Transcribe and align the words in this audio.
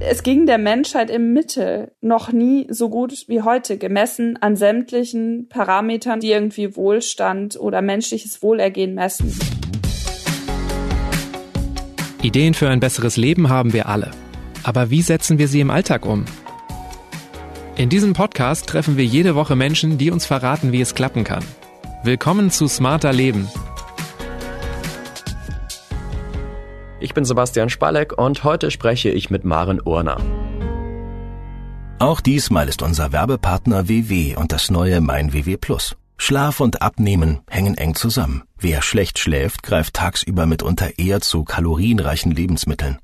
Es 0.00 0.22
ging 0.22 0.46
der 0.46 0.58
Menschheit 0.58 1.10
im 1.10 1.32
Mittel 1.32 1.90
noch 2.00 2.30
nie 2.30 2.68
so 2.70 2.88
gut 2.88 3.24
wie 3.26 3.42
heute, 3.42 3.78
gemessen 3.78 4.36
an 4.40 4.54
sämtlichen 4.54 5.48
Parametern, 5.48 6.20
die 6.20 6.30
irgendwie 6.30 6.76
Wohlstand 6.76 7.58
oder 7.58 7.82
menschliches 7.82 8.40
Wohlergehen 8.40 8.94
messen. 8.94 9.36
Ideen 12.22 12.54
für 12.54 12.68
ein 12.68 12.78
besseres 12.78 13.16
Leben 13.16 13.48
haben 13.48 13.72
wir 13.72 13.88
alle. 13.88 14.12
Aber 14.62 14.90
wie 14.90 15.02
setzen 15.02 15.38
wir 15.38 15.48
sie 15.48 15.60
im 15.60 15.70
Alltag 15.70 16.06
um? 16.06 16.26
In 17.76 17.88
diesem 17.88 18.12
Podcast 18.12 18.68
treffen 18.68 18.96
wir 18.96 19.04
jede 19.04 19.34
Woche 19.34 19.56
Menschen, 19.56 19.98
die 19.98 20.12
uns 20.12 20.26
verraten, 20.26 20.70
wie 20.70 20.80
es 20.80 20.94
klappen 20.94 21.24
kann. 21.24 21.44
Willkommen 22.04 22.50
zu 22.50 22.68
Smarter 22.68 23.12
Leben. 23.12 23.48
Ich 27.00 27.14
bin 27.14 27.24
Sebastian 27.24 27.70
Spalek 27.70 28.18
und 28.18 28.42
heute 28.42 28.72
spreche 28.72 29.08
ich 29.08 29.30
mit 29.30 29.44
Maren 29.44 29.80
Urner. 29.80 30.16
Auch 32.00 32.20
diesmal 32.20 32.68
ist 32.68 32.82
unser 32.82 33.12
Werbepartner 33.12 33.88
WW 33.88 34.34
und 34.34 34.50
das 34.50 34.70
neue 34.70 35.00
Mein 35.00 35.32
WW 35.32 35.56
Plus. 35.56 35.96
Schlaf 36.16 36.58
und 36.58 36.82
Abnehmen 36.82 37.40
hängen 37.48 37.78
eng 37.78 37.94
zusammen. 37.94 38.42
Wer 38.58 38.82
schlecht 38.82 39.20
schläft, 39.20 39.62
greift 39.62 39.94
tagsüber 39.94 40.46
mitunter 40.46 40.98
eher 40.98 41.20
zu 41.20 41.44
kalorienreichen 41.44 42.32
Lebensmitteln. 42.32 42.98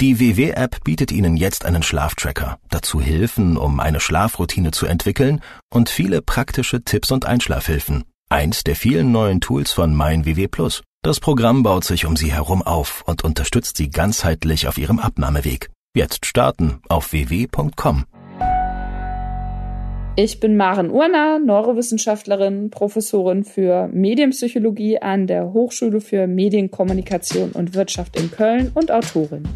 Die 0.00 0.20
WW-App 0.20 0.82
bietet 0.82 1.12
Ihnen 1.12 1.36
jetzt 1.36 1.66
einen 1.66 1.82
Schlaftracker, 1.82 2.58
dazu 2.70 3.00
Hilfen, 3.00 3.58
um 3.58 3.80
eine 3.80 4.00
Schlafroutine 4.00 4.70
zu 4.70 4.86
entwickeln 4.86 5.40
und 5.70 5.90
viele 5.90 6.22
praktische 6.22 6.82
Tipps 6.82 7.10
und 7.10 7.26
Einschlafhilfen. 7.26 8.04
Eins 8.30 8.64
der 8.64 8.76
vielen 8.76 9.12
neuen 9.12 9.42
Tools 9.42 9.72
von 9.72 9.94
Mein 9.94 10.24
WW 10.24 10.48
Plus. 10.48 10.82
Das 11.04 11.20
Programm 11.20 11.62
baut 11.62 11.84
sich 11.84 12.06
um 12.06 12.16
Sie 12.16 12.32
herum 12.32 12.62
auf 12.62 13.04
und 13.06 13.24
unterstützt 13.24 13.76
Sie 13.76 13.90
ganzheitlich 13.90 14.68
auf 14.68 14.78
Ihrem 14.78 14.98
Abnahmeweg. 14.98 15.68
Jetzt 15.94 16.24
starten 16.24 16.80
auf 16.88 17.12
ww.com. 17.12 18.06
Ich 20.16 20.40
bin 20.40 20.56
Maren 20.56 20.88
Urner, 20.88 21.40
Neurowissenschaftlerin, 21.40 22.70
Professorin 22.70 23.44
für 23.44 23.88
Medienpsychologie 23.88 25.02
an 25.02 25.26
der 25.26 25.52
Hochschule 25.52 26.00
für 26.00 26.26
Medienkommunikation 26.26 27.52
und 27.52 27.74
Wirtschaft 27.74 28.18
in 28.18 28.30
Köln 28.30 28.72
und 28.72 28.90
Autorin. 28.90 29.46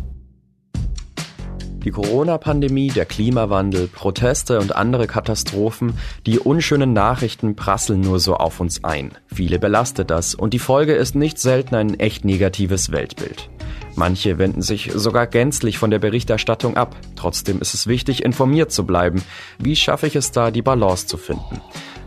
Die 1.84 1.90
Corona-Pandemie, 1.92 2.88
der 2.88 3.06
Klimawandel, 3.06 3.86
Proteste 3.86 4.58
und 4.58 4.74
andere 4.74 5.06
Katastrophen, 5.06 5.94
die 6.26 6.38
unschönen 6.38 6.92
Nachrichten 6.92 7.54
prasseln 7.54 8.00
nur 8.00 8.18
so 8.18 8.36
auf 8.36 8.60
uns 8.60 8.82
ein. 8.84 9.12
Viele 9.26 9.58
belastet 9.58 10.10
das 10.10 10.34
und 10.34 10.54
die 10.54 10.58
Folge 10.58 10.94
ist 10.94 11.14
nicht 11.14 11.38
selten 11.38 11.76
ein 11.76 11.98
echt 12.00 12.24
negatives 12.24 12.90
Weltbild. 12.90 13.48
Manche 13.94 14.38
wenden 14.38 14.62
sich 14.62 14.90
sogar 14.94 15.26
gänzlich 15.26 15.78
von 15.78 15.90
der 15.90 15.98
Berichterstattung 15.98 16.76
ab. 16.76 16.96
Trotzdem 17.16 17.60
ist 17.60 17.74
es 17.74 17.86
wichtig, 17.86 18.24
informiert 18.24 18.70
zu 18.70 18.84
bleiben. 18.84 19.22
Wie 19.58 19.76
schaffe 19.76 20.06
ich 20.06 20.16
es 20.16 20.30
da, 20.30 20.50
die 20.50 20.62
Balance 20.62 21.06
zu 21.06 21.16
finden? 21.16 21.60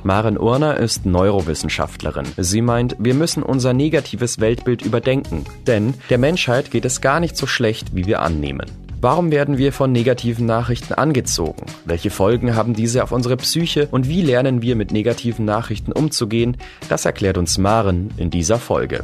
Maren 0.04 0.38
Urner 0.38 0.78
ist 0.78 1.06
Neurowissenschaftlerin. 1.06 2.26
Sie 2.38 2.62
meint, 2.62 2.96
wir 2.98 3.14
müssen 3.14 3.44
unser 3.44 3.74
negatives 3.74 4.40
Weltbild 4.40 4.82
überdenken, 4.82 5.46
denn 5.68 5.94
der 6.10 6.18
Menschheit 6.18 6.72
geht 6.72 6.86
es 6.86 7.02
gar 7.02 7.20
nicht 7.20 7.38
so 7.38 7.46
schlecht, 7.46 7.96
wie 7.96 8.06
wir 8.06 8.22
annehmen. 8.22 8.66
Warum 9.04 9.32
werden 9.32 9.58
wir 9.58 9.74
von 9.74 9.92
negativen 9.92 10.46
Nachrichten 10.46 10.94
angezogen? 10.94 11.66
Welche 11.86 12.12
Folgen 12.12 12.56
haben 12.56 12.76
diese 12.76 13.02
auf 13.02 13.12
unsere 13.12 13.36
Psyche 13.36 13.88
und 13.90 14.08
wie 14.08 14.22
lernen 14.22 14.62
wir 14.62 14.76
mit 14.76 14.92
negativen 14.92 15.44
Nachrichten 15.44 15.92
umzugehen? 15.92 16.58
Das 16.88 17.06
erklärt 17.06 17.40
uns 17.40 17.58
Maren 17.58 18.14
in 18.18 18.30
dieser 18.30 18.60
Folge. 18.60 19.04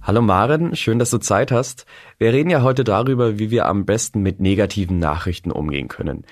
Hallo 0.00 0.22
Maren, 0.22 0.76
schön, 0.76 1.00
dass 1.00 1.10
du 1.10 1.18
Zeit 1.18 1.50
hast. 1.50 1.86
Wir 2.18 2.32
reden 2.32 2.50
ja 2.50 2.62
heute 2.62 2.84
darüber, 2.84 3.36
wie 3.36 3.50
wir 3.50 3.66
am 3.66 3.84
besten 3.84 4.22
mit 4.22 4.38
negativen 4.38 5.00
Nachrichten 5.00 5.50
umgehen 5.50 5.88
können. 5.88 6.22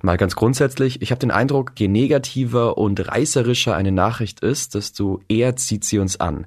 Mal 0.00 0.16
ganz 0.16 0.36
grundsätzlich, 0.36 1.02
ich 1.02 1.10
habe 1.10 1.18
den 1.18 1.32
Eindruck, 1.32 1.72
je 1.76 1.88
negativer 1.88 2.78
und 2.78 3.08
reißerischer 3.08 3.76
eine 3.76 3.92
Nachricht 3.92 4.40
ist, 4.40 4.74
desto 4.74 5.20
eher 5.28 5.56
zieht 5.56 5.84
sie 5.84 5.98
uns 5.98 6.18
an. 6.18 6.46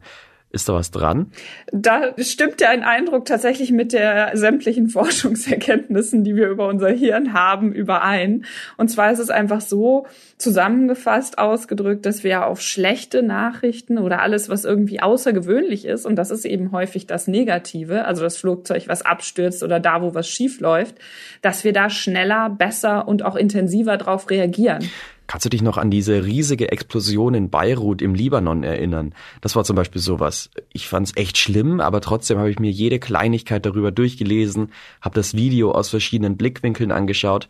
Ist 0.52 0.68
da 0.68 0.74
was 0.74 0.90
dran? 0.90 1.32
Da 1.72 2.16
stimmt 2.18 2.60
ja 2.60 2.70
ein 2.70 2.82
Eindruck 2.82 3.26
tatsächlich 3.26 3.72
mit 3.72 3.94
der 3.94 4.32
sämtlichen 4.34 4.90
Forschungserkenntnissen, 4.90 6.24
die 6.24 6.36
wir 6.36 6.50
über 6.50 6.68
unser 6.68 6.90
Hirn 6.90 7.34
haben, 7.34 7.72
überein. 7.72 8.46
Und 8.76 8.90
zwar 8.90 9.12
ist 9.12 9.20
es 9.20 9.30
einfach 9.30 9.62
so 9.62 10.08
zusammengefasst 10.38 11.38
ausgedrückt, 11.38 12.06
dass 12.08 12.24
wir 12.24 12.48
auf 12.48 12.62
schlechte 12.62 13.22
Nachrichten 13.22 14.00
oder 14.00 14.22
alles, 14.22 14.50
was 14.50 14.66
irgendwie 14.66 15.02
außergewöhnlich 15.02 15.86
ist, 15.86 16.08
und 16.08 16.16
das 16.16 16.32
ist 16.32 16.46
eben 16.46 16.72
häufig 16.72 17.06
das 17.06 17.28
Negative, 17.28 18.06
also 18.06 18.24
das 18.24 18.38
Flugzeug, 18.38 18.88
was 18.88 19.04
abstürzt 19.04 19.62
oder 19.62 19.80
da, 19.80 20.02
wo 20.02 20.16
was 20.16 20.28
schief 20.28 20.62
läuft, 20.62 20.96
dass 21.44 21.64
wir 21.64 21.74
da 21.74 21.92
schneller, 21.92 22.50
besser 22.50 23.08
und 23.08 23.24
auch 23.24 23.36
intensiver 23.36 23.98
drauf 23.98 24.32
reagieren. 24.32 24.90
Kannst 25.30 25.46
du 25.46 25.50
dich 25.50 25.62
noch 25.62 25.78
an 25.78 25.92
diese 25.92 26.26
riesige 26.26 26.72
Explosion 26.72 27.36
in 27.36 27.52
Beirut 27.52 28.02
im 28.02 28.16
Libanon 28.16 28.64
erinnern? 28.64 29.14
Das 29.42 29.56
war 29.56 29.64
zum 29.64 29.76
Beispiel 29.76 30.02
sowas. 30.02 30.50
Ich 30.74 30.88
fand's 30.88 31.12
echt 31.16 31.38
schlimm, 31.38 31.82
aber 31.82 32.02
trotzdem 32.02 32.40
habe 32.40 32.50
ich 32.50 32.58
mir 32.58 32.72
jede 32.72 32.98
Kleinigkeit 32.98 33.64
darüber 33.64 33.92
durchgelesen, 33.92 34.72
habe 35.02 35.14
das 35.14 35.36
Video 35.36 35.72
aus 35.72 35.90
verschiedenen 35.90 36.36
Blickwinkeln 36.36 36.92
angeschaut. 36.92 37.48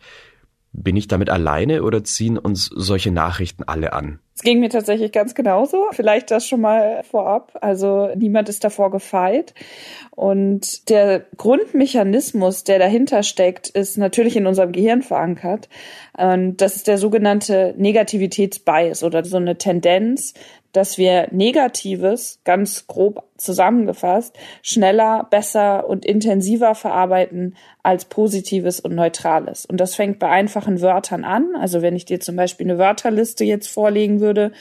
Bin 0.72 0.96
ich 0.96 1.08
damit 1.08 1.30
alleine 1.30 1.82
oder 1.82 2.04
ziehen 2.04 2.38
uns 2.38 2.66
solche 2.66 3.10
Nachrichten 3.10 3.64
alle 3.64 3.92
an? 3.92 4.20
Es 4.40 4.44
ging 4.44 4.60
mir 4.60 4.70
tatsächlich 4.70 5.12
ganz 5.12 5.34
genauso. 5.34 5.88
Vielleicht 5.90 6.30
das 6.30 6.46
schon 6.46 6.62
mal 6.62 7.02
vorab. 7.02 7.58
Also 7.60 8.08
niemand 8.14 8.48
ist 8.48 8.64
davor 8.64 8.90
gefeit. 8.90 9.52
Und 10.12 10.88
der 10.88 11.26
Grundmechanismus, 11.36 12.64
der 12.64 12.78
dahinter 12.78 13.22
steckt, 13.22 13.68
ist 13.68 13.98
natürlich 13.98 14.36
in 14.36 14.46
unserem 14.46 14.72
Gehirn 14.72 15.02
verankert. 15.02 15.68
Und 16.16 16.58
das 16.58 16.76
ist 16.76 16.86
der 16.86 16.96
sogenannte 16.96 17.74
Negativitätsbias 17.76 19.02
oder 19.04 19.24
so 19.24 19.36
eine 19.36 19.58
Tendenz, 19.58 20.32
dass 20.72 20.98
wir 20.98 21.28
Negatives, 21.30 22.40
ganz 22.44 22.86
grob 22.86 23.24
zusammengefasst, 23.36 24.36
schneller, 24.62 25.26
besser 25.30 25.88
und 25.88 26.04
intensiver 26.04 26.74
verarbeiten 26.74 27.56
als 27.82 28.04
Positives 28.04 28.80
und 28.80 28.94
Neutrales. 28.94 29.66
Und 29.66 29.78
das 29.78 29.94
fängt 29.94 30.18
bei 30.18 30.28
einfachen 30.28 30.80
Wörtern 30.80 31.24
an. 31.24 31.54
Also 31.58 31.82
wenn 31.82 31.96
ich 31.96 32.04
dir 32.04 32.20
zum 32.20 32.36
Beispiel 32.36 32.66
eine 32.66 32.78
Wörterliste 32.78 33.44
jetzt 33.44 33.68
vorlegen 33.68 34.20
würde, 34.20 34.52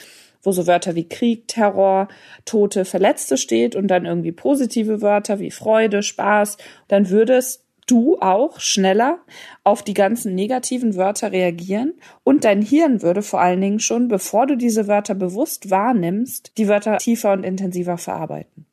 wo 0.42 0.52
so 0.52 0.68
Wörter 0.68 0.96
wie 0.96 1.08
Krieg, 1.08 1.48
Terror, 1.48 2.08
Tote, 2.46 2.86
Verletzte 2.86 3.38
steht 3.38 3.76
und 3.76 3.88
dann 3.88 4.06
irgendwie 4.06 4.32
positive 4.32 5.02
Wörter 5.02 5.40
wie 5.40 5.52
Freude, 5.52 6.02
Spaß, 6.02 6.58
dann 6.88 7.10
würdest 7.10 7.66
du 7.90 8.20
auch 8.20 8.60
schneller 8.60 9.20
auf 9.64 9.84
die 9.84 9.94
ganzen 9.94 10.36
negativen 10.36 10.96
Wörter 10.96 11.32
reagieren 11.32 11.94
und 12.24 12.44
dein 12.44 12.62
Hirn 12.62 13.02
würde 13.02 13.22
vor 13.22 13.42
allen 13.42 13.62
Dingen 13.62 13.80
schon, 13.80 14.08
bevor 14.08 14.48
du 14.48 14.56
diese 14.56 14.88
Wörter 14.88 15.16
bewusst 15.16 15.70
wahrnimmst, 15.70 16.58
die 16.58 16.68
Wörter 16.68 16.98
tiefer 16.98 17.34
und 17.34 17.44
intensiver 17.44 17.98
verarbeiten. 17.98 18.66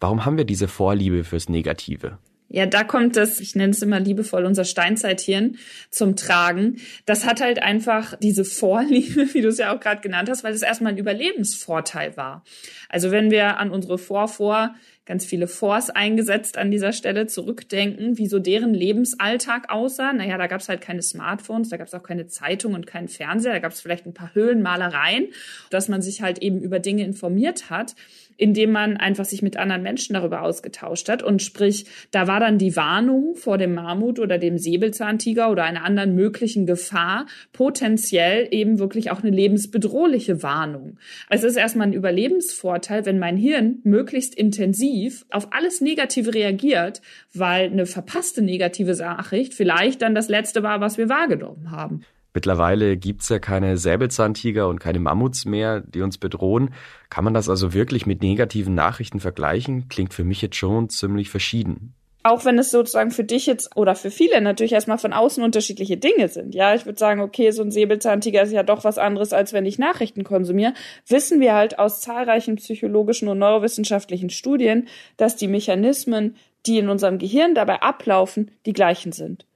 Warum 0.00 0.24
haben 0.24 0.36
wir 0.36 0.44
diese 0.44 0.68
Vorliebe 0.68 1.24
fürs 1.24 1.48
Negative? 1.48 2.18
Ja, 2.48 2.66
da 2.66 2.84
kommt 2.84 3.16
das, 3.16 3.40
ich 3.40 3.56
nenne 3.56 3.72
es 3.72 3.82
immer 3.82 3.98
liebevoll, 3.98 4.44
unser 4.44 4.64
Steinzeithirn 4.64 5.56
zum 5.90 6.14
Tragen. 6.14 6.76
Das 7.04 7.26
hat 7.26 7.40
halt 7.40 7.60
einfach 7.62 8.16
diese 8.16 8.44
Vorliebe, 8.44 9.26
wie 9.34 9.40
du 9.40 9.48
es 9.48 9.58
ja 9.58 9.74
auch 9.74 9.80
gerade 9.80 10.00
genannt 10.00 10.30
hast, 10.30 10.44
weil 10.44 10.54
es 10.54 10.62
erstmal 10.62 10.92
ein 10.92 10.98
Überlebensvorteil 10.98 12.16
war. 12.16 12.44
Also 12.88 13.10
wenn 13.10 13.30
wir 13.30 13.58
an 13.58 13.70
unsere 13.70 13.98
Vorvor 13.98 14.74
ganz 15.06 15.24
viele 15.24 15.46
Force 15.46 15.88
eingesetzt 15.88 16.58
an 16.58 16.70
dieser 16.70 16.92
Stelle 16.92 17.28
zurückdenken, 17.28 18.18
wie 18.18 18.26
so 18.26 18.40
deren 18.40 18.74
Lebensalltag 18.74 19.70
aussah. 19.70 20.12
Naja, 20.12 20.36
da 20.36 20.48
gab 20.48 20.60
es 20.60 20.68
halt 20.68 20.80
keine 20.80 21.00
Smartphones, 21.00 21.68
da 21.68 21.76
gab 21.76 21.86
es 21.86 21.94
auch 21.94 22.02
keine 22.02 22.26
Zeitung 22.26 22.74
und 22.74 22.88
keinen 22.88 23.08
Fernseher, 23.08 23.52
da 23.52 23.60
gab 23.60 23.72
es 23.72 23.80
vielleicht 23.80 24.04
ein 24.04 24.14
paar 24.14 24.34
Höhlenmalereien, 24.34 25.28
dass 25.70 25.88
man 25.88 26.02
sich 26.02 26.22
halt 26.22 26.42
eben 26.42 26.60
über 26.60 26.80
Dinge 26.80 27.04
informiert 27.04 27.70
hat 27.70 27.94
indem 28.36 28.72
man 28.72 28.96
einfach 28.96 29.24
sich 29.24 29.42
mit 29.42 29.56
anderen 29.56 29.82
Menschen 29.82 30.14
darüber 30.14 30.42
ausgetauscht 30.42 31.08
hat. 31.08 31.22
Und 31.22 31.42
sprich, 31.42 31.86
da 32.10 32.26
war 32.26 32.40
dann 32.40 32.58
die 32.58 32.76
Warnung 32.76 33.34
vor 33.34 33.58
dem 33.58 33.74
Mammut 33.74 34.18
oder 34.18 34.38
dem 34.38 34.58
Säbelzahntiger 34.58 35.50
oder 35.50 35.64
einer 35.64 35.84
anderen 35.84 36.14
möglichen 36.14 36.66
Gefahr 36.66 37.26
potenziell 37.52 38.48
eben 38.50 38.78
wirklich 38.78 39.10
auch 39.10 39.22
eine 39.22 39.34
lebensbedrohliche 39.34 40.42
Warnung. 40.42 40.98
Es 41.30 41.44
ist 41.44 41.56
erstmal 41.56 41.88
ein 41.88 41.92
Überlebensvorteil, 41.92 43.06
wenn 43.06 43.18
mein 43.18 43.36
Hirn 43.36 43.80
möglichst 43.84 44.34
intensiv 44.34 45.24
auf 45.30 45.52
alles 45.52 45.80
Negative 45.80 46.34
reagiert, 46.34 47.00
weil 47.32 47.70
eine 47.70 47.86
verpasste 47.86 48.42
negative 48.42 48.92
Nachricht 48.94 49.54
vielleicht 49.54 50.02
dann 50.02 50.14
das 50.14 50.28
letzte 50.28 50.62
war, 50.62 50.80
was 50.80 50.98
wir 50.98 51.08
wahrgenommen 51.08 51.70
haben. 51.70 52.02
Mittlerweile 52.36 52.98
gibt's 52.98 53.30
ja 53.30 53.38
keine 53.38 53.78
Säbelzahntiger 53.78 54.68
und 54.68 54.78
keine 54.78 54.98
Mammuts 54.98 55.46
mehr, 55.46 55.80
die 55.80 56.02
uns 56.02 56.18
bedrohen. 56.18 56.74
Kann 57.08 57.24
man 57.24 57.32
das 57.32 57.48
also 57.48 57.72
wirklich 57.72 58.04
mit 58.04 58.20
negativen 58.20 58.74
Nachrichten 58.74 59.20
vergleichen? 59.20 59.88
Klingt 59.88 60.12
für 60.12 60.22
mich 60.22 60.42
jetzt 60.42 60.56
schon 60.56 60.90
ziemlich 60.90 61.30
verschieden. 61.30 61.94
auch 62.26 62.44
wenn 62.44 62.58
es 62.58 62.70
sozusagen 62.70 63.10
für 63.10 63.24
dich 63.24 63.46
jetzt 63.46 63.76
oder 63.76 63.94
für 63.94 64.10
viele 64.10 64.40
natürlich 64.40 64.72
erstmal 64.72 64.98
von 64.98 65.12
außen 65.12 65.42
unterschiedliche 65.42 65.96
Dinge 65.96 66.28
sind. 66.28 66.54
Ja, 66.54 66.74
ich 66.74 66.84
würde 66.84 66.98
sagen, 66.98 67.20
okay, 67.20 67.50
so 67.52 67.62
ein 67.62 67.70
Säbelzahntiger 67.70 68.42
ist 68.42 68.52
ja 68.52 68.62
doch 68.62 68.84
was 68.84 68.98
anderes, 68.98 69.32
als 69.32 69.52
wenn 69.52 69.64
ich 69.64 69.78
Nachrichten 69.78 70.24
konsumiere. 70.24 70.74
Wissen 71.06 71.40
wir 71.40 71.54
halt 71.54 71.78
aus 71.78 72.00
zahlreichen 72.00 72.56
psychologischen 72.56 73.28
und 73.28 73.38
neurowissenschaftlichen 73.38 74.30
Studien, 74.30 74.88
dass 75.16 75.36
die 75.36 75.48
Mechanismen, 75.48 76.36
die 76.66 76.78
in 76.78 76.88
unserem 76.88 77.18
Gehirn 77.18 77.54
dabei 77.54 77.80
ablaufen, 77.80 78.50
die 78.66 78.72
gleichen 78.72 79.12
sind. 79.12 79.46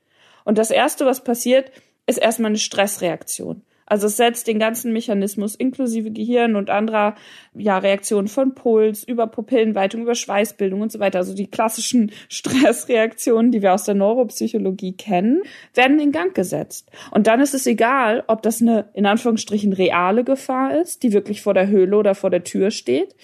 Und 0.44 0.56
das 0.56 0.71
erste, 0.71 1.05
was 1.05 1.25
passiert, 1.25 1.71
ist 2.11 2.19
erstmal 2.19 2.51
eine 2.51 2.59
Stressreaktion. 2.59 3.62
Also 3.91 4.07
es 4.07 4.17
setzt 4.17 4.47
den 4.47 4.61
ganzen 4.61 4.93
Mechanismus 4.93 5.57
inklusive 5.57 6.12
Gehirn 6.12 6.55
und 6.55 6.71
anderer 6.71 7.17
ja, 7.55 7.77
Reaktionen 7.77 8.29
von 8.29 8.55
Puls 8.55 9.03
über 9.03 9.27
Pupillenweitung, 9.27 10.03
über 10.03 10.15
Schweißbildung 10.15 10.81
und 10.81 10.93
so 10.93 11.01
weiter. 11.01 11.19
Also 11.19 11.35
die 11.35 11.49
klassischen 11.51 12.12
Stressreaktionen, 12.29 13.51
die 13.51 13.62
wir 13.62 13.75
aus 13.75 13.83
der 13.83 13.97
Neuropsychologie 13.97 14.93
kennen, 14.93 15.43
werden 15.75 15.99
in 15.99 16.12
Gang 16.12 16.33
gesetzt. 16.37 16.89
Und 17.11 17.27
dann 17.27 17.41
ist 17.41 17.53
es 17.53 17.67
egal, 17.67 18.23
ob 18.29 18.43
das 18.43 18.62
eine 18.62 18.91
in 18.95 19.07
Anführungsstrichen 19.07 19.73
reale 19.73 20.23
Gefahr 20.23 20.81
ist, 20.81 21.03
die 21.03 21.12
wirklich 21.12 21.43
vor 21.43 21.55
der 21.55 21.67
Höhle 21.67 21.97
oder 21.97 22.15
vor 22.15 22.31
der 22.31 22.45
Tür 22.45 22.71
steht, 22.71 23.17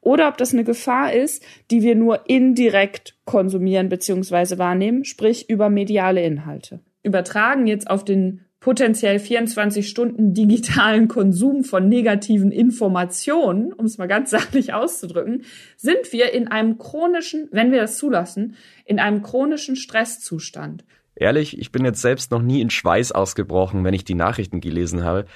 oder 0.00 0.28
ob 0.28 0.36
das 0.36 0.52
eine 0.52 0.62
Gefahr 0.62 1.12
ist, 1.12 1.44
die 1.72 1.82
wir 1.82 1.96
nur 1.96 2.28
indirekt 2.28 3.16
konsumieren 3.24 3.88
bzw. 3.88 4.58
wahrnehmen, 4.58 5.04
sprich 5.04 5.50
über 5.50 5.70
mediale 5.70 6.22
Inhalte. 6.22 6.78
Übertragen 7.04 7.66
jetzt 7.66 7.88
auf 7.88 8.04
den 8.04 8.40
potenziell 8.64 9.18
24 9.18 9.86
Stunden 9.86 10.32
digitalen 10.32 11.06
Konsum 11.06 11.64
von 11.64 11.86
negativen 11.86 12.50
Informationen, 12.50 13.74
um 13.74 13.84
es 13.84 13.98
mal 13.98 14.08
ganz 14.08 14.30
sachlich 14.30 14.72
auszudrücken, 14.72 15.42
sind 15.76 16.12
wir 16.12 16.32
in 16.32 16.48
einem 16.48 16.78
chronischen, 16.78 17.48
wenn 17.52 17.72
wir 17.72 17.80
das 17.82 17.98
zulassen, 17.98 18.56
in 18.86 18.98
einem 18.98 19.22
chronischen 19.22 19.76
Stresszustand. 19.76 20.84
Ehrlich, 21.14 21.58
ich 21.58 21.72
bin 21.72 21.84
jetzt 21.84 22.00
selbst 22.00 22.30
noch 22.30 22.40
nie 22.40 22.62
in 22.62 22.70
Schweiß 22.70 23.12
ausgebrochen, 23.12 23.84
wenn 23.84 23.94
ich 23.94 24.04
die 24.04 24.14
Nachrichten 24.14 24.60
gelesen 24.60 25.04
habe. 25.04 25.26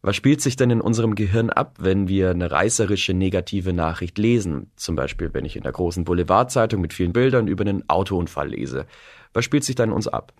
Was 0.00 0.16
spielt 0.16 0.40
sich 0.40 0.56
denn 0.56 0.70
in 0.70 0.80
unserem 0.80 1.14
Gehirn 1.14 1.50
ab, 1.50 1.76
wenn 1.80 2.08
wir 2.08 2.30
eine 2.30 2.50
reißerische 2.50 3.14
negative 3.14 3.72
Nachricht 3.72 4.16
lesen? 4.16 4.70
Zum 4.76 4.96
Beispiel, 4.96 5.34
wenn 5.34 5.44
ich 5.44 5.56
in 5.56 5.64
der 5.64 5.72
großen 5.72 6.04
Boulevardzeitung 6.04 6.80
mit 6.80 6.94
vielen 6.94 7.12
Bildern 7.12 7.48
über 7.48 7.66
einen 7.66 7.88
Autounfall 7.88 8.48
lese. 8.48 8.86
Was 9.32 9.44
spielt 9.44 9.64
sich 9.64 9.74
da 9.74 9.84
in 9.84 9.92
uns 9.92 10.08
ab? 10.08 10.32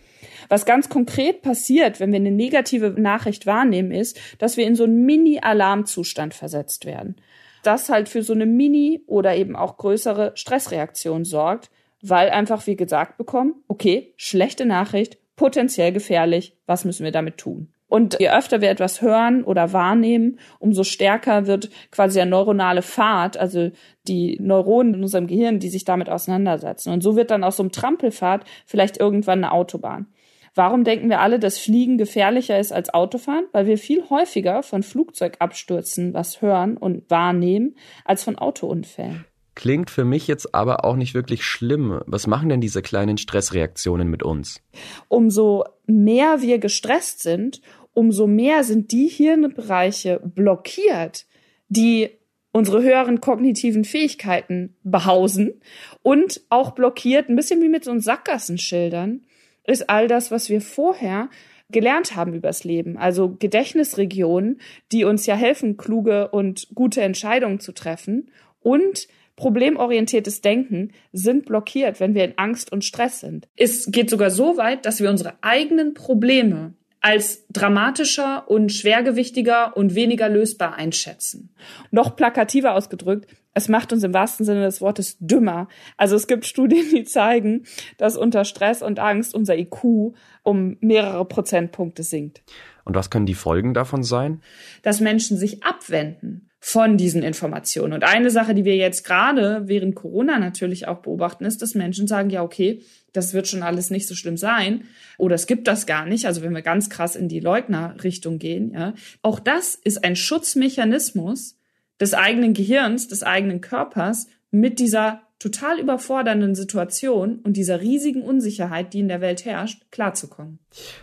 Was 0.49 0.67
ganz 0.67 0.89
konkret 0.89 1.43
passiert, 1.43 2.01
wenn 2.01 2.13
wir 2.13 2.19
eine 2.19 2.31
negative 2.31 2.91
Nachricht 3.01 3.47
wahrnehmen, 3.47 3.93
ist, 3.93 4.19
dass 4.39 4.57
wir 4.57 4.67
in 4.67 4.77
so 4.77 4.85
einen 4.85 5.05
Mini-Alarmzustand 5.05 6.35
versetzt 6.35 6.87
werden. 6.87 7.17
Das 7.63 7.89
halt 7.89 8.09
für 8.09 8.23
so 8.23 8.33
eine 8.33 8.47
Mini- 8.47 9.03
oder 9.07 9.37
eben 9.37 9.57
auch 9.57 9.77
größere 9.77 10.33
Stressreaktion 10.35 11.25
sorgt, 11.25 11.71
weil 12.03 12.31
einfach 12.31 12.67
wir 12.67 12.77
gesagt 12.77 13.19
bekommen, 13.19 13.55
okay, 13.67 14.13
schlechte 14.17 14.65
Nachricht, 14.65 15.19
potenziell 15.37 15.93
gefährlich, 15.93 16.57
was 16.67 16.85
müssen 16.85 17.05
wir 17.05 17.13
damit 17.13 17.39
tun? 17.39 17.73
Und 17.89 18.17
je 18.21 18.31
öfter 18.31 18.61
wir 18.61 18.71
etwas 18.71 19.01
hören 19.01 19.45
oder 19.45 19.73
wahrnehmen, 19.73 20.39
umso 20.59 20.85
stärker 20.85 21.47
wird 21.47 21.71
quasi 21.91 22.17
der 22.17 22.27
neuronale 22.27 22.83
Pfad, 22.83 23.37
also 23.37 23.71
die 24.07 24.39
Neuronen 24.41 24.95
in 24.95 25.03
unserem 25.03 25.27
Gehirn, 25.27 25.59
die 25.59 25.71
sich 25.71 25.85
damit 25.85 26.11
auseinandersetzen. 26.11 26.93
Und 26.93 27.03
so 27.03 27.17
wird 27.17 27.31
dann 27.31 27.45
aus 27.45 27.57
so 27.57 27.63
einem 27.63 27.73
Trampelpfad 27.73 28.45
vielleicht 28.67 28.99
irgendwann 28.99 29.43
eine 29.43 29.53
Autobahn. 29.53 30.07
Warum 30.55 30.85
denken 30.85 31.09
wir 31.09 31.21
alle, 31.21 31.39
dass 31.39 31.59
Fliegen 31.59 31.99
gefährlicher 31.99 32.59
ist 32.59 32.73
als 32.73 32.93
Autofahren? 32.93 33.47
Weil 33.53 33.67
wir 33.67 33.79
viel 33.79 34.03
häufiger 34.11 34.63
von 34.63 34.83
Flugzeugabstürzen 34.83 36.15
was 36.15 36.43
hören 36.43 36.77
und 36.77 37.09
wahrnehmen 37.11 37.77
als 38.05 38.25
von 38.25 38.37
Autounfällen. 38.37 39.25
Klingt 39.55 39.91
für 39.91 40.05
mich 40.05 40.29
jetzt 40.29 40.55
aber 40.55 40.85
auch 40.85 40.95
nicht 40.95 41.15
wirklich 41.15 41.45
schlimm. 41.45 42.01
Was 42.07 42.29
machen 42.29 42.49
denn 42.49 42.61
diese 42.61 42.81
kleinen 42.81 43.19
Stressreaktionen 43.19 44.09
mit 44.09 44.23
uns? 44.23 44.61
Umso 45.09 45.65
mehr 45.85 46.43
wir 46.43 46.59
gestresst 46.59 47.23
sind, 47.23 47.61
umso 47.99 48.29
mehr 48.29 48.63
sind 48.63 48.93
die 48.93 49.09
Hirnbereiche 49.09 50.21
blockiert, 50.25 51.27
die 51.69 52.11
unsere 52.53 52.81
höheren 52.81 53.21
kognitiven 53.21 53.83
Fähigkeiten 53.83 54.77
behausen 54.85 55.61
und 56.03 56.43
auch 56.49 56.71
blockiert, 56.77 57.29
ein 57.29 57.35
bisschen 57.35 57.61
wie 57.61 57.69
mit 57.69 57.83
so 57.83 57.99
Sackgassenschildern, 57.99 59.23
ist 59.65 59.91
all 59.91 60.07
das, 60.07 60.31
was 60.31 60.49
wir 60.49 60.61
vorher 60.61 61.29
gelernt 61.71 62.15
haben 62.15 62.35
übers 62.35 62.63
Leben. 62.63 62.97
Also 62.97 63.35
Gedächtnisregionen, 63.37 64.61
die 64.93 65.03
uns 65.03 65.27
ja 65.27 65.35
helfen, 65.35 65.77
kluge 65.77 66.29
und 66.29 66.69
gute 66.77 67.03
Entscheidungen 67.03 67.59
zu 67.59 67.73
treffen 67.73 68.31
und 68.61 69.09
problemorientiertes 69.35 70.41
Denken 70.41 70.93
sind 71.13 71.47
blockiert, 71.47 71.99
wenn 71.99 72.15
wir 72.15 72.25
in 72.25 72.39
Angst 72.39 72.71
und 72.71 72.85
Stress 72.85 73.19
sind. 73.19 73.49
Es 73.57 73.91
geht 73.91 74.09
sogar 74.09 74.31
so 74.31 74.57
weit, 74.57 74.87
dass 74.87 75.01
wir 75.01 75.11
unsere 75.11 75.35
eigenen 75.43 75.95
Probleme 75.95 76.75
als 77.01 77.47
dramatischer 77.49 78.51
und 78.51 78.73
schwergewichtiger 78.73 79.77
und 79.77 79.95
weniger 79.95 80.29
lösbar 80.29 80.75
einschätzen. 80.75 81.51
Noch 81.91 82.17
plakativer 82.17 82.75
ausgedrückt, 82.75 83.27
es 83.55 83.69
macht 83.69 83.93
uns 83.93 84.05
im 84.05 84.15
wahrsten 84.15 84.47
Sinne 84.47 84.63
des 84.63 84.81
Wortes 84.81 85.17
dümmer. 85.19 85.69
Also 85.97 86.15
es 86.15 86.27
gibt 86.27 86.47
Studien, 86.47 86.85
die 86.95 87.05
zeigen, 87.05 87.65
dass 87.97 88.17
unter 88.17 88.45
Stress 88.45 88.83
und 88.83 89.01
Angst 89.01 89.35
unser 89.35 89.57
IQ 89.57 90.15
um 90.43 90.77
mehrere 90.81 91.25
Prozentpunkte 91.25 92.03
sinkt. 92.03 92.43
Und 92.85 92.95
was 92.95 93.11
können 93.11 93.27
die 93.27 93.35
Folgen 93.35 93.75
davon 93.75 94.03
sein? 94.03 94.43
Dass 94.83 95.01
Menschen 95.01 95.37
sich 95.37 95.63
abwenden 95.63 96.48
von 96.61 96.97
diesen 96.97 97.23
Informationen. 97.23 97.93
Und 97.93 98.05
eine 98.05 98.31
Sache, 98.31 98.55
die 98.55 98.65
wir 98.65 98.77
jetzt 98.77 99.05
gerade 99.05 99.63
während 99.67 99.95
Corona 99.95 100.39
natürlich 100.39 100.89
auch 100.89 100.99
beobachten, 100.99 101.45
ist, 101.45 101.63
dass 101.63 101.75
Menschen 101.75 102.09
sagen, 102.09 102.31
ja, 102.31 102.43
okay, 102.43 102.83
das 103.13 103.33
wird 103.33 103.47
schon 103.47 103.63
alles 103.63 103.91
nicht 103.91 104.09
so 104.09 104.15
schlimm 104.15 104.37
sein 104.37 104.85
oder 105.19 105.35
es 105.35 105.47
gibt 105.47 105.69
das 105.69 105.87
gar 105.87 106.05
nicht. 106.05 106.27
Also 106.27 106.43
wenn 106.43 106.55
wir 106.55 106.63
ganz 106.63 106.91
krass 106.91 107.17
in 107.17 107.29
die 107.29 107.41
Leugnerrichtung 107.41 108.39
gehen, 108.39 108.73
ja. 108.73 108.95
Auch 109.23 109.39
das 109.39 109.77
ist 109.77 110.05
ein 110.05 110.17
Schutzmechanismus 110.17 111.57
des 112.01 112.15
eigenen 112.15 112.55
Gehirns, 112.55 113.09
des 113.09 113.23
eigenen 113.23 113.61
Körpers 113.61 114.27
mit 114.51 114.79
dieser 114.79 115.23
total 115.39 115.79
überfordernden 115.79 116.55
Situation 116.55 117.39
und 117.45 117.57
dieser 117.57 117.81
riesigen 117.81 118.23
Unsicherheit, 118.23 118.93
die 118.93 119.01
in 119.01 119.09
der 119.09 119.21
Welt 119.21 119.45
herrscht, 119.45 119.83
klarzukommen. 119.91 120.59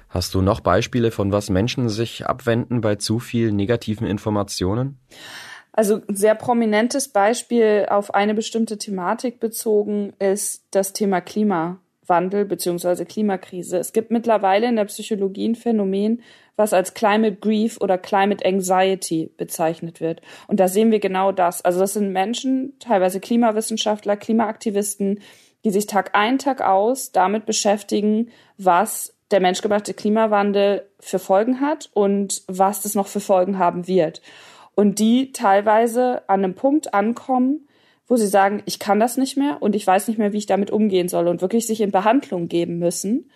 Hast 0.10 0.34
du 0.34 0.42
noch 0.42 0.60
Beispiele, 0.60 1.12
von 1.12 1.32
was 1.32 1.50
Menschen 1.50 1.90
sich 1.90 2.26
abwenden 2.26 2.82
bei 2.82 2.96
zu 2.96 3.20
viel 3.20 3.52
negativen 3.52 4.06
Informationen? 4.06 5.00
Also 5.72 6.02
ein 6.08 6.16
sehr 6.16 6.36
prominentes 6.36 7.10
Beispiel 7.10 7.88
auf 7.90 8.14
eine 8.14 8.34
bestimmte 8.34 8.78
Thematik 8.78 9.40
bezogen 9.40 10.14
ist 10.20 10.64
das 10.72 10.94
Thema 10.94 11.20
Klimawandel 12.06 12.46
bzw. 12.46 13.06
Klimakrise. 13.06 13.78
Es 13.78 13.94
gibt 13.94 14.12
mittlerweile 14.12 14.68
in 14.68 14.76
der 14.76 14.86
Psychologie 14.86 15.50
ein 15.50 15.56
Phänomen, 15.56 16.22
was 16.56 16.74
als 16.74 16.94
Climate 16.94 17.36
Grief 17.36 17.78
oder 17.82 17.98
Climate 17.98 18.46
Anxiety 18.46 19.32
bezeichnet 19.38 20.00
wird. 20.00 20.22
Und 20.48 20.60
da 20.60 20.68
sehen 20.68 20.92
wir 20.92 21.00
genau 21.00 21.32
das. 21.32 21.64
Also 21.64 21.80
das 21.80 21.94
sind 21.94 22.12
Menschen, 22.12 22.74
teilweise 22.80 23.20
Klimawissenschaftler, 23.20 24.16
Klimaaktivisten, 24.16 25.20
die 25.64 25.72
sich 25.72 25.88
Tag 25.88 26.12
ein, 26.14 26.38
Tag 26.38 26.62
aus 26.62 27.12
damit 27.12 27.46
beschäftigen, 27.46 28.30
was 28.58 29.14
der 29.32 29.42
menschgemachte 29.42 29.94
Klimawandel 29.94 30.88
für 31.00 31.20
Folgen 31.20 31.60
hat 31.60 31.90
und 31.94 32.44
was 32.48 32.84
das 32.84 32.96
noch 32.96 33.08
für 33.08 33.20
Folgen 33.20 33.58
haben 33.58 33.88
wird. 33.88 34.22
Und 34.76 35.00
die 35.00 35.32
teilweise 35.32 36.22
an 36.30 36.44
einem 36.44 36.54
Punkt 36.54 36.94
ankommen, 36.94 37.65
wo 38.08 38.16
sie 38.18 38.28
sagen, 38.28 38.62
ich 38.66 38.80
kann 38.80 39.00
das 39.00 39.18
nicht 39.18 39.38
mehr 39.38 39.62
und 39.62 39.76
ich 39.76 39.86
weiß 39.86 40.08
nicht 40.08 40.18
mehr, 40.18 40.34
wie 40.34 40.38
ich 40.38 40.46
damit 40.46 40.72
umgehen 40.72 41.08
soll 41.08 41.28
und 41.28 41.42
wirklich 41.42 41.66
sich 41.66 41.82
in 41.82 41.92
Behandlung 41.92 42.48
geben 42.48 42.78
müssen 42.78 43.30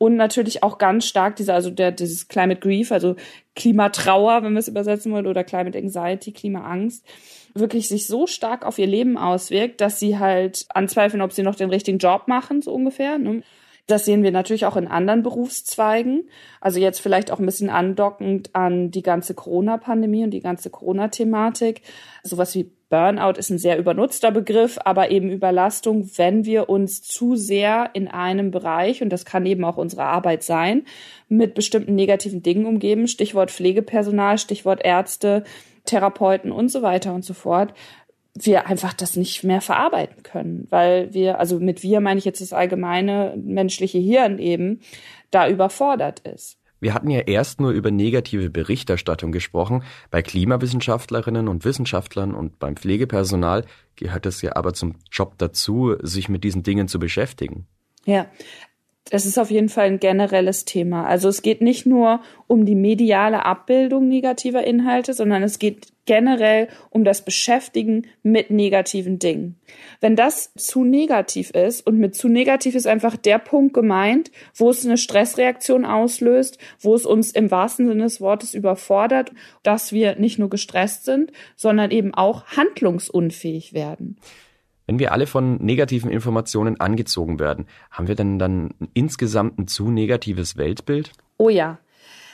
und 0.00 0.16
natürlich 0.16 0.62
auch 0.62 0.78
ganz 0.78 1.04
stark 1.04 1.36
dieser, 1.36 1.52
also 1.52 1.68
der, 1.68 1.92
dieses 1.92 2.26
Climate 2.26 2.58
Grief, 2.58 2.90
also 2.90 3.16
Klimatrauer, 3.54 4.42
wenn 4.42 4.54
wir 4.54 4.60
es 4.60 4.68
übersetzen 4.68 5.12
wollen, 5.12 5.26
oder 5.26 5.44
Climate 5.44 5.76
Anxiety, 5.76 6.32
Klimaangst, 6.32 7.04
wirklich 7.52 7.86
sich 7.86 8.06
so 8.06 8.26
stark 8.26 8.64
auf 8.64 8.78
ihr 8.78 8.86
Leben 8.86 9.18
auswirkt, 9.18 9.82
dass 9.82 10.00
sie 10.00 10.18
halt 10.18 10.64
anzweifeln, 10.70 11.20
ob 11.20 11.34
sie 11.34 11.42
noch 11.42 11.54
den 11.54 11.68
richtigen 11.68 11.98
Job 11.98 12.28
machen, 12.28 12.62
so 12.62 12.72
ungefähr. 12.72 13.18
Ne? 13.18 13.42
Das 13.88 14.06
sehen 14.06 14.22
wir 14.22 14.30
natürlich 14.30 14.64
auch 14.64 14.76
in 14.76 14.88
anderen 14.88 15.22
Berufszweigen. 15.22 16.30
Also 16.62 16.80
jetzt 16.80 17.00
vielleicht 17.00 17.30
auch 17.30 17.38
ein 17.38 17.44
bisschen 17.44 17.68
andockend 17.68 18.54
an 18.54 18.90
die 18.90 19.02
ganze 19.02 19.34
Corona-Pandemie 19.34 20.24
und 20.24 20.30
die 20.30 20.40
ganze 20.40 20.70
Corona-Thematik. 20.70 21.82
Sowas 22.22 22.54
wie 22.54 22.70
Burnout 22.90 23.38
ist 23.38 23.50
ein 23.50 23.58
sehr 23.58 23.78
übernutzter 23.78 24.32
Begriff, 24.32 24.76
aber 24.84 25.12
eben 25.12 25.30
Überlastung, 25.30 26.10
wenn 26.16 26.44
wir 26.44 26.68
uns 26.68 27.02
zu 27.02 27.36
sehr 27.36 27.90
in 27.94 28.08
einem 28.08 28.50
Bereich, 28.50 29.00
und 29.00 29.10
das 29.10 29.24
kann 29.24 29.46
eben 29.46 29.64
auch 29.64 29.76
unsere 29.76 30.02
Arbeit 30.02 30.42
sein, 30.42 30.84
mit 31.28 31.54
bestimmten 31.54 31.94
negativen 31.94 32.42
Dingen 32.42 32.66
umgeben, 32.66 33.06
Stichwort 33.06 33.52
Pflegepersonal, 33.52 34.38
Stichwort 34.38 34.84
Ärzte, 34.84 35.44
Therapeuten 35.84 36.50
und 36.50 36.68
so 36.68 36.82
weiter 36.82 37.14
und 37.14 37.24
so 37.24 37.32
fort, 37.32 37.72
wir 38.34 38.66
einfach 38.66 38.92
das 38.92 39.16
nicht 39.16 39.44
mehr 39.44 39.60
verarbeiten 39.60 40.22
können, 40.24 40.66
weil 40.70 41.14
wir, 41.14 41.38
also 41.38 41.60
mit 41.60 41.82
wir 41.84 42.00
meine 42.00 42.18
ich 42.18 42.24
jetzt 42.24 42.40
das 42.40 42.52
allgemeine 42.52 43.34
menschliche 43.36 43.98
Hirn 43.98 44.38
eben, 44.38 44.80
da 45.30 45.48
überfordert 45.48 46.20
ist. 46.20 46.59
Wir 46.80 46.94
hatten 46.94 47.10
ja 47.10 47.20
erst 47.20 47.60
nur 47.60 47.70
über 47.70 47.90
negative 47.90 48.50
Berichterstattung 48.50 49.32
gesprochen. 49.32 49.82
Bei 50.10 50.22
Klimawissenschaftlerinnen 50.22 51.48
und 51.48 51.64
Wissenschaftlern 51.64 52.34
und 52.34 52.58
beim 52.58 52.76
Pflegepersonal 52.76 53.64
gehört 53.96 54.26
es 54.26 54.42
ja 54.42 54.56
aber 54.56 54.72
zum 54.72 54.96
Job 55.12 55.34
dazu, 55.38 55.94
sich 56.00 56.28
mit 56.28 56.42
diesen 56.42 56.62
Dingen 56.62 56.88
zu 56.88 56.98
beschäftigen. 56.98 57.66
Ja, 58.06 58.26
das 59.08 59.26
ist 59.26 59.38
auf 59.38 59.50
jeden 59.50 59.68
Fall 59.68 59.86
ein 59.86 59.98
generelles 59.98 60.64
Thema. 60.64 61.04
Also 61.06 61.28
es 61.28 61.42
geht 61.42 61.62
nicht 61.62 61.86
nur 61.86 62.20
um 62.46 62.64
die 62.64 62.74
mediale 62.74 63.44
Abbildung 63.44 64.08
negativer 64.08 64.64
Inhalte, 64.64 65.14
sondern 65.14 65.42
es 65.42 65.58
geht 65.58 65.88
generell 66.06 66.68
um 66.90 67.04
das 67.04 67.24
Beschäftigen 67.24 68.06
mit 68.22 68.50
negativen 68.50 69.18
Dingen. 69.18 69.60
Wenn 70.00 70.16
das 70.16 70.52
zu 70.54 70.84
negativ 70.84 71.50
ist, 71.50 71.86
und 71.86 71.98
mit 71.98 72.14
zu 72.14 72.28
negativ 72.28 72.74
ist 72.74 72.86
einfach 72.86 73.16
der 73.16 73.38
Punkt 73.38 73.74
gemeint, 73.74 74.30
wo 74.54 74.70
es 74.70 74.84
eine 74.84 74.98
Stressreaktion 74.98 75.84
auslöst, 75.84 76.58
wo 76.80 76.94
es 76.94 77.06
uns 77.06 77.32
im 77.32 77.50
wahrsten 77.50 77.88
Sinne 77.88 78.04
des 78.04 78.20
Wortes 78.20 78.54
überfordert, 78.54 79.32
dass 79.62 79.92
wir 79.92 80.16
nicht 80.16 80.38
nur 80.38 80.50
gestresst 80.50 81.04
sind, 81.04 81.32
sondern 81.56 81.90
eben 81.90 82.14
auch 82.14 82.44
handlungsunfähig 82.46 83.72
werden. 83.72 84.18
Wenn 84.90 84.98
wir 84.98 85.12
alle 85.12 85.28
von 85.28 85.58
negativen 85.58 86.10
Informationen 86.10 86.80
angezogen 86.80 87.38
werden, 87.38 87.66
haben 87.92 88.08
wir 88.08 88.16
denn 88.16 88.40
dann 88.40 88.70
insgesamt 88.92 89.56
ein 89.56 89.68
zu 89.68 89.88
negatives 89.88 90.56
Weltbild? 90.56 91.12
Oh 91.36 91.48
ja. 91.48 91.78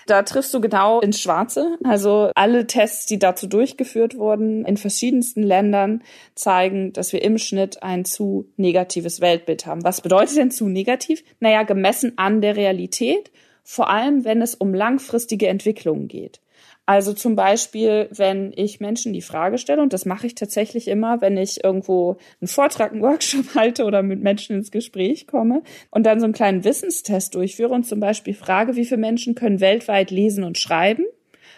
Da 0.07 0.23
triffst 0.23 0.55
du 0.55 0.63
genau 0.63 1.01
ins 1.03 1.21
Schwarze. 1.21 1.77
Also 1.85 2.31
alle 2.35 2.67
Tests, 2.67 3.05
die 3.05 3.19
dazu 3.19 3.47
durchgeführt 3.47 4.17
wurden 4.17 4.65
in 4.65 4.79
verschiedensten 4.79 5.43
Ländern, 5.43 6.03
zeigen, 6.35 6.95
dass 6.95 7.13
wir 7.13 7.21
im 7.21 7.37
Schnitt 7.37 7.83
ein 7.83 8.07
zu 8.07 8.49
negatives 8.57 9.21
Weltbild 9.21 9.67
haben. 9.67 9.85
Was 9.85 10.01
bedeutet 10.01 10.39
denn 10.39 10.51
zu 10.51 10.67
negativ? 10.67 11.25
Naja, 11.41 11.63
gemessen 11.63 12.15
an 12.17 12.41
der 12.41 12.57
Realität, 12.57 13.33
vor 13.65 13.91
allem 13.91 14.25
wenn 14.25 14.41
es 14.41 14.55
um 14.55 14.73
langfristige 14.73 15.49
Entwicklungen 15.49 16.09
geht. 16.09 16.41
Also 16.89 17.13
zum 17.13 17.35
Beispiel, 17.35 18.09
wenn 18.13 18.53
ich 18.55 18.79
Menschen 18.79 19.13
die 19.13 19.21
Frage 19.21 19.59
stelle, 19.59 19.83
und 19.83 19.93
das 19.93 20.07
mache 20.07 20.29
ich 20.29 20.37
tatsächlich 20.37 20.87
immer, 20.87 21.21
wenn 21.21 21.37
ich 21.37 21.65
irgendwo 21.65 22.17
einen 22.41 22.47
Vortrag, 22.47 22.93
einen 22.93 23.03
Workshop 23.03 23.47
halte 23.57 23.85
oder 23.85 24.05
mit 24.05 24.23
Menschen 24.23 24.57
ins 24.57 24.71
Gespräch 24.71 25.27
komme 25.27 25.63
und 25.91 26.07
dann 26.07 26.21
so 26.21 26.25
einen 26.25 26.33
kleinen 26.33 26.63
Wissenstest 26.63 27.35
durchführe 27.35 27.75
und 27.75 27.87
zum 27.87 27.99
Beispiel 27.99 28.35
frage, 28.35 28.77
wie 28.77 28.85
viele 28.85 29.01
Menschen 29.01 29.35
können 29.35 29.61
weltweit 29.61 30.13
lesen 30.13 30.45
und 30.45 30.59
schreiben, 30.59 31.05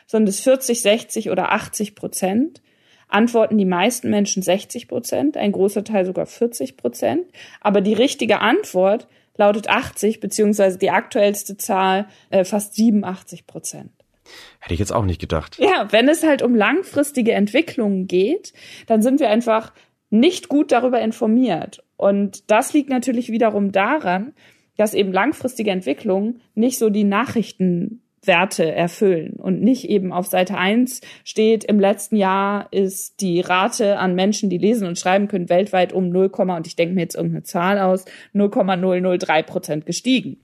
sind 0.06 0.26
es 0.26 0.40
40, 0.40 0.80
60 0.80 1.30
oder 1.30 1.52
80 1.52 1.94
Prozent, 1.94 2.62
antworten 3.08 3.58
die 3.58 3.66
meisten 3.66 4.08
Menschen 4.08 4.42
60 4.42 4.88
Prozent, 4.88 5.36
ein 5.36 5.52
großer 5.52 5.84
Teil 5.84 6.06
sogar 6.06 6.24
40 6.24 6.78
Prozent. 6.78 7.26
Aber 7.60 7.82
die 7.82 7.92
richtige 7.92 8.40
Antwort 8.40 9.08
lautet 9.36 9.68
80, 9.68 10.20
beziehungsweise 10.20 10.78
die 10.78 10.90
aktuellste 10.90 11.58
Zahl 11.58 12.08
äh, 12.30 12.44
fast 12.44 12.74
87 12.74 13.46
Prozent. 13.46 13.97
Hätte 14.60 14.74
ich 14.74 14.80
jetzt 14.80 14.92
auch 14.92 15.04
nicht 15.04 15.20
gedacht. 15.20 15.58
Ja, 15.58 15.88
wenn 15.90 16.08
es 16.08 16.22
halt 16.22 16.42
um 16.42 16.54
langfristige 16.54 17.32
Entwicklungen 17.32 18.06
geht, 18.06 18.52
dann 18.86 19.02
sind 19.02 19.20
wir 19.20 19.30
einfach 19.30 19.72
nicht 20.10 20.48
gut 20.48 20.72
darüber 20.72 21.00
informiert. 21.00 21.82
Und 21.96 22.50
das 22.50 22.72
liegt 22.72 22.90
natürlich 22.90 23.30
wiederum 23.30 23.72
daran, 23.72 24.32
dass 24.76 24.94
eben 24.94 25.12
langfristige 25.12 25.70
Entwicklungen 25.70 26.40
nicht 26.54 26.78
so 26.78 26.88
die 26.88 27.04
Nachrichtenwerte 27.04 28.72
erfüllen 28.72 29.34
und 29.34 29.60
nicht 29.60 29.90
eben 29.90 30.12
auf 30.12 30.26
Seite 30.28 30.56
1 30.56 31.00
steht, 31.24 31.64
im 31.64 31.80
letzten 31.80 32.16
Jahr 32.16 32.68
ist 32.70 33.20
die 33.20 33.40
Rate 33.40 33.98
an 33.98 34.14
Menschen, 34.14 34.50
die 34.50 34.58
lesen 34.58 34.86
und 34.86 34.98
schreiben 34.98 35.28
können, 35.28 35.48
weltweit 35.48 35.92
um 35.92 36.08
0, 36.10 36.30
und 36.36 36.66
ich 36.66 36.76
denke 36.76 36.94
mir 36.94 37.02
jetzt 37.02 37.16
irgendeine 37.16 37.42
Zahl 37.42 37.78
aus, 37.80 38.04
0,003 38.32 39.42
Prozent 39.42 39.84
gestiegen. 39.84 40.40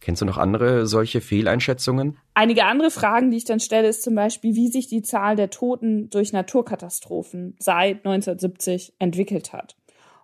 Kennst 0.00 0.22
du 0.22 0.26
noch 0.26 0.38
andere 0.38 0.86
solche 0.86 1.20
Fehleinschätzungen? 1.20 2.16
Einige 2.34 2.64
andere 2.64 2.90
Fragen, 2.90 3.30
die 3.30 3.36
ich 3.36 3.44
dann 3.44 3.60
stelle, 3.60 3.88
ist 3.88 4.02
zum 4.02 4.14
Beispiel, 4.14 4.54
wie 4.54 4.68
sich 4.68 4.88
die 4.88 5.02
Zahl 5.02 5.36
der 5.36 5.50
Toten 5.50 6.08
durch 6.08 6.32
Naturkatastrophen 6.32 7.54
seit 7.58 7.98
1970 7.98 8.94
entwickelt 8.98 9.52
hat. 9.52 9.76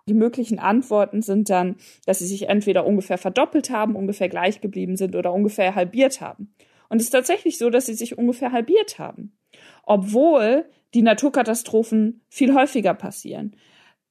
Die 0.07 0.13
möglichen 0.13 0.57
Antworten 0.57 1.21
sind 1.21 1.49
dann, 1.49 1.75
dass 2.05 2.19
sie 2.19 2.27
sich 2.27 2.49
entweder 2.49 2.85
ungefähr 2.85 3.17
verdoppelt 3.17 3.69
haben, 3.69 3.95
ungefähr 3.95 4.29
gleich 4.29 4.61
geblieben 4.61 4.95
sind 4.95 5.15
oder 5.15 5.33
ungefähr 5.33 5.75
halbiert 5.75 6.21
haben. 6.21 6.53
Und 6.89 6.97
es 6.97 7.05
ist 7.05 7.11
tatsächlich 7.11 7.57
so, 7.57 7.69
dass 7.69 7.85
sie 7.85 7.93
sich 7.93 8.17
ungefähr 8.17 8.53
halbiert 8.53 8.97
haben. 8.97 9.37
Obwohl 9.83 10.65
die 10.93 11.01
Naturkatastrophen 11.01 12.21
viel 12.29 12.55
häufiger 12.55 12.93
passieren. 12.93 13.55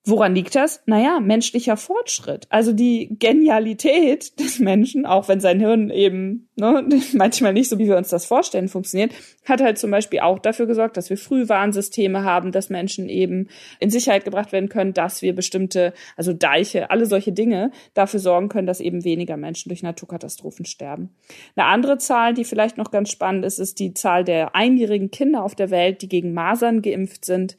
Woran 0.09 0.37
liegt 0.37 0.55
das? 0.55 0.81
Naja, 0.87 1.19
menschlicher 1.19 1.77
Fortschritt. 1.77 2.47
Also 2.49 2.73
die 2.73 3.17
Genialität 3.19 4.39
des 4.39 4.61
Menschen, 4.61 5.05
auch 5.05 5.27
wenn 5.27 5.41
sein 5.41 5.59
Hirn 5.59 5.91
eben 5.91 6.49
ne, 6.55 6.89
manchmal 7.15 7.53
nicht 7.53 7.69
so, 7.69 7.81
wie 7.81 7.89
wir 7.89 7.97
uns 7.97 8.11
das 8.11 8.25
vorstellen, 8.25 8.69
funktioniert, 8.69 9.13
hat 9.45 9.61
halt 9.61 9.79
zum 9.79 9.91
Beispiel 9.91 10.21
auch 10.21 10.39
dafür 10.39 10.67
gesorgt, 10.67 10.97
dass 10.97 11.11
wir 11.11 11.19
Frühwarnsysteme 11.19 12.23
haben, 12.23 12.53
dass 12.53 12.71
Menschen 12.71 13.09
eben 13.09 13.49
in 13.81 13.91
Sicherheit 13.91 14.25
gebracht 14.25 14.53
werden 14.53 14.69
können, 14.69 14.93
dass 14.93 15.23
wir 15.23 15.35
bestimmte, 15.35 15.93
also 16.17 16.33
Deiche, 16.33 16.93
alle 16.93 17.07
solche 17.07 17.33
Dinge 17.33 17.73
dafür 17.95 18.21
sorgen 18.21 18.49
können, 18.49 18.69
dass 18.69 18.79
eben 18.79 19.03
weniger 19.03 19.37
Menschen 19.37 19.71
durch 19.71 19.83
Naturkatastrophen 19.83 20.67
sterben. 20.67 21.11
Eine 21.57 21.67
andere 21.67 21.99
Zahl, 21.99 22.33
die 22.33 22.45
vielleicht 22.45 22.79
noch 22.79 22.93
ganz 22.93 23.11
spannend 23.11 23.45
ist, 23.45 23.59
ist 23.59 23.81
die 23.81 23.93
Zahl 23.93 24.23
der 24.23 24.55
einjährigen 24.55 25.11
Kinder 25.11 25.43
auf 25.43 25.57
der 25.57 25.71
Welt, 25.71 26.03
die 26.03 26.09
gegen 26.09 26.33
Masern 26.33 26.81
geimpft 26.81 27.25
sind. 27.25 27.57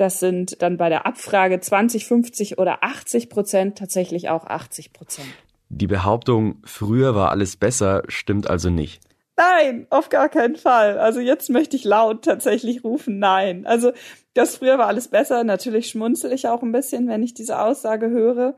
Das 0.00 0.18
sind 0.18 0.62
dann 0.62 0.78
bei 0.78 0.88
der 0.88 1.04
Abfrage 1.04 1.60
20, 1.60 2.06
50 2.06 2.56
oder 2.56 2.82
80 2.82 3.28
Prozent, 3.28 3.76
tatsächlich 3.76 4.30
auch 4.30 4.46
80 4.46 4.94
Prozent. 4.94 5.28
Die 5.68 5.86
Behauptung, 5.86 6.62
früher 6.64 7.14
war 7.14 7.30
alles 7.30 7.58
besser, 7.58 8.02
stimmt 8.08 8.48
also 8.48 8.70
nicht. 8.70 9.02
Nein, 9.36 9.86
auf 9.90 10.08
gar 10.08 10.30
keinen 10.30 10.56
Fall. 10.56 10.98
Also 10.98 11.20
jetzt 11.20 11.50
möchte 11.50 11.76
ich 11.76 11.84
laut 11.84 12.24
tatsächlich 12.24 12.82
rufen, 12.82 13.18
nein. 13.18 13.66
Also 13.66 13.92
das 14.32 14.56
früher 14.56 14.78
war 14.78 14.86
alles 14.86 15.08
besser. 15.08 15.44
Natürlich 15.44 15.90
schmunzel 15.90 16.32
ich 16.32 16.48
auch 16.48 16.62
ein 16.62 16.72
bisschen, 16.72 17.06
wenn 17.06 17.22
ich 17.22 17.34
diese 17.34 17.60
Aussage 17.60 18.08
höre. 18.08 18.56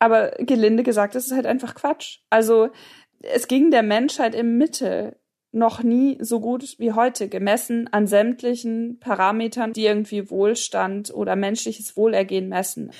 Aber 0.00 0.32
gelinde 0.40 0.82
gesagt, 0.82 1.14
das 1.14 1.26
ist 1.26 1.34
halt 1.34 1.46
einfach 1.46 1.76
Quatsch. 1.76 2.18
Also 2.30 2.68
es 3.20 3.46
ging 3.46 3.70
der 3.70 3.84
Menschheit 3.84 4.34
im 4.34 4.58
Mittel 4.58 5.14
noch 5.52 5.82
nie 5.82 6.16
so 6.20 6.40
gut 6.40 6.76
wie 6.78 6.92
heute 6.92 7.28
gemessen 7.28 7.88
an 7.92 8.06
sämtlichen 8.06 8.98
Parametern, 9.00 9.72
die 9.72 9.84
irgendwie 9.84 10.30
Wohlstand 10.30 11.12
oder 11.12 11.36
menschliches 11.36 11.96
Wohlergehen 11.96 12.48
messen. 12.48 12.92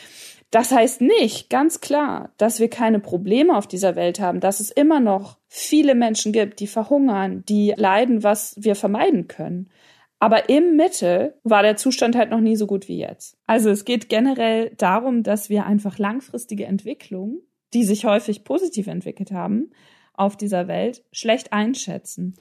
Das 0.50 0.72
heißt 0.72 1.00
nicht, 1.00 1.48
ganz 1.48 1.80
klar, 1.80 2.32
dass 2.36 2.58
wir 2.58 2.68
keine 2.68 2.98
Probleme 2.98 3.56
auf 3.56 3.68
dieser 3.68 3.94
Welt 3.94 4.18
haben, 4.18 4.40
dass 4.40 4.58
es 4.58 4.72
immer 4.72 4.98
noch 4.98 5.38
viele 5.46 5.94
Menschen 5.94 6.32
gibt, 6.32 6.58
die 6.58 6.66
verhungern, 6.66 7.44
die 7.48 7.72
leiden, 7.76 8.24
was 8.24 8.56
wir 8.58 8.74
vermeiden 8.74 9.28
können. 9.28 9.70
Aber 10.18 10.48
im 10.48 10.76
Mittel 10.76 11.34
war 11.44 11.62
der 11.62 11.76
Zustand 11.76 12.16
halt 12.16 12.30
noch 12.30 12.40
nie 12.40 12.56
so 12.56 12.66
gut 12.66 12.88
wie 12.88 12.98
jetzt. 12.98 13.38
Also 13.46 13.70
es 13.70 13.84
geht 13.84 14.08
generell 14.08 14.72
darum, 14.76 15.22
dass 15.22 15.48
wir 15.50 15.66
einfach 15.66 15.98
langfristige 15.98 16.66
Entwicklungen, 16.66 17.40
die 17.72 17.84
sich 17.84 18.04
häufig 18.04 18.42
positiv 18.42 18.88
entwickelt 18.88 19.30
haben, 19.30 19.70
auf 20.20 20.36
dieser 20.36 20.68
Welt 20.68 21.02
schlecht 21.12 21.52
einschätzen. 21.52 22.34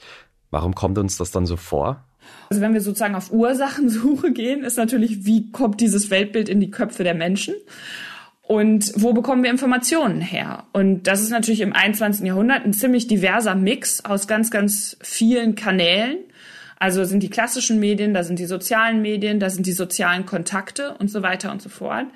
Warum 0.51 0.75
kommt 0.75 0.98
uns 0.98 1.17
das 1.17 1.31
dann 1.31 1.45
so 1.45 1.57
vor? 1.57 2.05
Also 2.50 2.62
wenn 2.62 2.74
wir 2.74 2.81
sozusagen 2.81 3.15
auf 3.15 3.31
Ursachensuche 3.31 4.31
gehen, 4.33 4.63
ist 4.63 4.77
natürlich, 4.77 5.25
wie 5.25 5.51
kommt 5.51 5.81
dieses 5.81 6.09
Weltbild 6.09 6.50
in 6.50 6.59
die 6.59 6.71
Köpfe 6.71 7.03
der 7.03 7.15
Menschen? 7.15 7.55
Und 8.41 8.93
wo 8.95 9.13
bekommen 9.13 9.43
wir 9.43 9.51
Informationen 9.51 10.21
her? 10.21 10.65
Und 10.74 11.03
das 11.03 11.21
ist 11.21 11.29
natürlich 11.29 11.62
im 11.62 11.71
21. 11.71 12.25
Jahrhundert 12.25 12.65
ein 12.65 12.74
ziemlich 12.74 13.05
diverser 13.05 13.53
Mix 13.53 14.03
aus 14.03 14.27
ganz, 14.27 14.50
ganz 14.50 14.98
vielen 15.01 15.53
Kanälen. 15.53 16.17
Also 16.79 17.03
sind 17.03 17.21
die 17.21 17.29
klassischen 17.29 17.79
Medien, 17.79 18.13
da 18.13 18.24
sind 18.24 18.39
die 18.39 18.45
sozialen 18.45 19.01
Medien, 19.03 19.39
da 19.39 19.51
sind 19.51 19.67
die 19.67 19.71
sozialen 19.71 20.25
Kontakte 20.25 20.95
und 20.98 21.12
so 21.12 21.21
weiter 21.21 21.51
und 21.51 21.62
so 21.62 21.69
fort. 21.69 22.07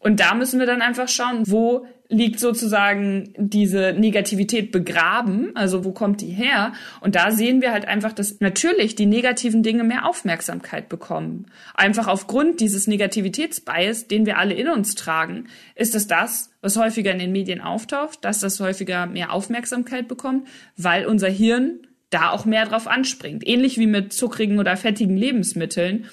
Und 0.00 0.18
da 0.18 0.34
müssen 0.34 0.58
wir 0.58 0.66
dann 0.66 0.80
einfach 0.80 1.08
schauen, 1.08 1.44
wo 1.46 1.86
liegt 2.08 2.40
sozusagen 2.40 3.32
diese 3.36 3.92
Negativität 3.92 4.72
begraben, 4.72 5.54
also 5.54 5.84
wo 5.84 5.92
kommt 5.92 6.22
die 6.22 6.30
her? 6.30 6.72
Und 7.00 7.14
da 7.14 7.30
sehen 7.30 7.60
wir 7.60 7.70
halt 7.70 7.86
einfach, 7.86 8.12
dass 8.12 8.40
natürlich 8.40 8.96
die 8.96 9.06
negativen 9.06 9.62
Dinge 9.62 9.84
mehr 9.84 10.08
Aufmerksamkeit 10.08 10.88
bekommen. 10.88 11.46
Einfach 11.74 12.08
aufgrund 12.08 12.60
dieses 12.60 12.88
Negativitätsbias, 12.88 14.08
den 14.08 14.26
wir 14.26 14.38
alle 14.38 14.54
in 14.54 14.68
uns 14.68 14.96
tragen, 14.96 15.44
ist 15.76 15.94
es 15.94 16.08
das, 16.08 16.50
was 16.62 16.76
häufiger 16.76 17.12
in 17.12 17.20
den 17.20 17.32
Medien 17.32 17.60
auftaucht, 17.60 18.24
dass 18.24 18.40
das 18.40 18.58
häufiger 18.58 19.06
mehr 19.06 19.32
Aufmerksamkeit 19.32 20.08
bekommt, 20.08 20.48
weil 20.76 21.06
unser 21.06 21.28
Hirn 21.28 21.80
da 22.08 22.30
auch 22.30 22.44
mehr 22.44 22.66
drauf 22.66 22.88
anspringt. 22.88 23.46
Ähnlich 23.46 23.78
wie 23.78 23.86
mit 23.86 24.12
zuckrigen 24.12 24.58
oder 24.58 24.76
fettigen 24.76 25.16
Lebensmitteln 25.16 26.06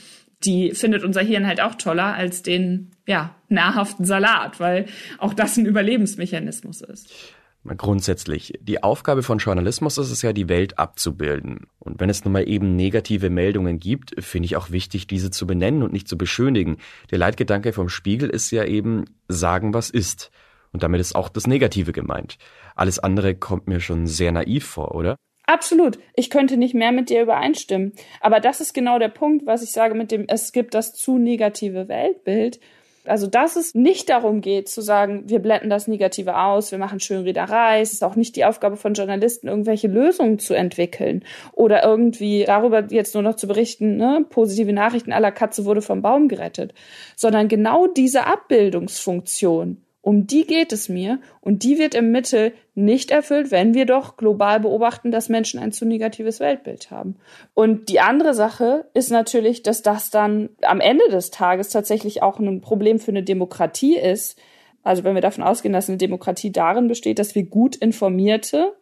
die 0.44 0.72
findet 0.72 1.04
unser 1.04 1.22
Hirn 1.22 1.48
halt 1.48 1.62
auch 1.62 1.76
toller 1.76 2.14
als 2.14 2.44
den, 2.44 2.92
ja, 3.08 3.36
nahrhaften 3.50 4.06
Salat, 4.06 4.60
weil 4.60 4.86
auch 5.18 5.34
das 5.34 5.58
ein 5.58 5.66
Überlebensmechanismus 5.66 6.82
ist. 6.82 7.34
Grundsätzlich, 7.76 8.54
die 8.62 8.82
Aufgabe 8.82 9.24
von 9.24 9.40
Journalismus 9.40 9.98
ist 9.98 10.12
es 10.12 10.22
ja, 10.22 10.32
die 10.32 10.48
Welt 10.48 10.80
abzubilden. 10.80 11.68
Und 11.80 12.00
wenn 12.00 12.10
es 12.10 12.24
nun 12.24 12.32
mal 12.32 12.48
eben 12.48 12.78
negative 12.78 13.30
Meldungen 13.30 13.80
gibt, 13.80 14.24
finde 14.24 14.46
ich 14.46 14.56
auch 14.56 14.72
wichtig, 14.72 15.08
diese 15.08 15.32
zu 15.32 15.46
benennen 15.46 15.84
und 15.84 15.92
nicht 15.92 16.08
zu 16.08 16.18
beschönigen. 16.18 16.78
Der 17.12 17.18
Leitgedanke 17.18 17.74
vom 17.74 17.90
Spiegel 17.90 18.30
ist 18.30 18.52
ja 18.52 18.64
eben, 18.64 19.06
sagen, 19.28 19.74
was 19.74 19.90
ist. 19.90 20.32
Und 20.72 20.84
damit 20.84 21.02
ist 21.02 21.16
auch 21.16 21.28
das 21.28 21.48
Negative 21.48 21.92
gemeint. 21.92 22.38
Alles 22.76 23.00
andere 23.00 23.36
kommt 23.36 23.68
mir 23.68 23.82
schon 23.82 24.08
sehr 24.08 24.32
naiv 24.32 24.66
vor, 24.66 24.96
oder? 24.96 25.18
Absolut. 25.48 25.98
Ich 26.14 26.30
könnte 26.30 26.58
nicht 26.58 26.76
mehr 26.76 26.92
mit 26.92 27.10
dir 27.10 27.22
übereinstimmen. 27.22 27.94
Aber 28.20 28.42
das 28.42 28.60
ist 28.60 28.74
genau 28.74 29.00
der 29.00 29.08
Punkt, 29.08 29.46
was 29.46 29.64
ich 29.64 29.72
sage 29.72 29.96
mit 29.96 30.12
dem, 30.12 30.26
es 30.28 30.52
gibt 30.52 30.74
das 30.74 30.94
zu 30.94 31.18
negative 31.18 31.88
Weltbild. 31.88 32.60
Also, 33.06 33.28
dass 33.28 33.56
es 33.56 33.74
nicht 33.74 34.10
darum 34.10 34.42
geht 34.42 34.68
zu 34.68 34.82
sagen, 34.82 35.24
wir 35.28 35.40
blenden 35.40 35.70
das 35.70 35.88
Negative 35.88 36.38
aus, 36.38 36.72
wir 36.72 36.78
machen 36.78 37.00
Schönrederei. 37.00 37.80
Es 37.80 37.94
ist 37.94 38.04
auch 38.04 38.18
nicht 38.18 38.36
die 38.36 38.44
Aufgabe 38.44 38.76
von 38.76 38.94
Journalisten, 38.94 39.48
irgendwelche 39.48 39.88
Lösungen 39.88 40.38
zu 40.40 40.54
entwickeln 40.54 41.24
oder 41.54 41.82
irgendwie 41.82 42.44
darüber 42.46 42.86
jetzt 42.90 43.14
nur 43.14 43.24
noch 43.24 43.36
zu 43.38 43.48
berichten, 43.48 43.96
ne, 43.96 44.26
positive 44.30 44.74
Nachrichten 44.74 45.14
aller 45.14 45.32
Katze 45.32 45.64
wurde 45.64 45.82
vom 45.82 46.02
Baum 46.02 46.28
gerettet, 46.28 46.74
sondern 47.16 47.48
genau 47.48 47.88
diese 47.88 48.28
Abbildungsfunktion 48.28 49.82
um 50.08 50.26
die 50.26 50.48
geht 50.48 50.72
es 50.72 50.88
mir 50.88 51.20
und 51.42 51.64
die 51.64 51.78
wird 51.78 51.94
im 51.94 52.14
Mittel 52.14 52.54
nicht 52.76 53.12
erfüllt, 53.12 53.52
wenn 53.52 53.74
wir 53.74 53.86
doch 53.86 54.16
global 54.16 54.62
beobachten, 54.62 55.12
dass 55.12 55.28
Menschen 55.28 55.60
ein 55.60 55.74
zu 55.74 55.84
negatives 55.86 56.40
Weltbild 56.40 56.92
haben. 56.92 57.18
Und 57.54 57.90
die 57.90 58.00
andere 58.00 58.34
Sache 58.34 58.86
ist 58.94 59.12
natürlich, 59.12 59.64
dass 59.64 59.82
das 59.82 60.10
dann 60.10 60.48
am 60.62 60.80
Ende 60.80 61.10
des 61.10 61.30
Tages 61.30 61.68
tatsächlich 61.68 62.24
auch 62.24 62.40
ein 62.40 62.62
Problem 62.62 63.00
für 63.00 63.12
eine 63.12 63.22
Demokratie 63.22 63.98
ist. 63.98 64.40
Also 64.82 65.04
wenn 65.04 65.14
wir 65.14 65.22
davon 65.22 65.44
ausgehen, 65.44 65.74
dass 65.74 65.90
eine 65.90 65.98
Demokratie 65.98 66.54
darin 66.54 66.88
besteht, 66.88 67.20
dass 67.20 67.36
wir 67.36 67.44
gut 67.44 67.76
informierte 67.76 68.78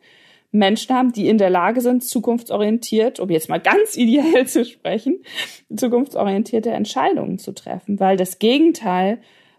Menschen 0.52 0.96
haben, 0.96 1.12
die 1.12 1.28
in 1.28 1.40
der 1.40 1.50
Lage 1.50 1.82
sind, 1.82 2.04
zukunftsorientiert, 2.04 3.20
um 3.20 3.32
jetzt 3.32 3.50
mal 3.50 3.60
ganz 3.60 3.98
ideell 3.98 4.46
zu 4.46 4.64
sprechen, 4.64 5.24
zukunftsorientierte 5.76 6.70
Entscheidungen 6.70 7.40
zu 7.40 7.52
treffen, 7.52 8.00
weil 8.00 8.16
das 8.16 8.38
Gegenteil 8.38 9.18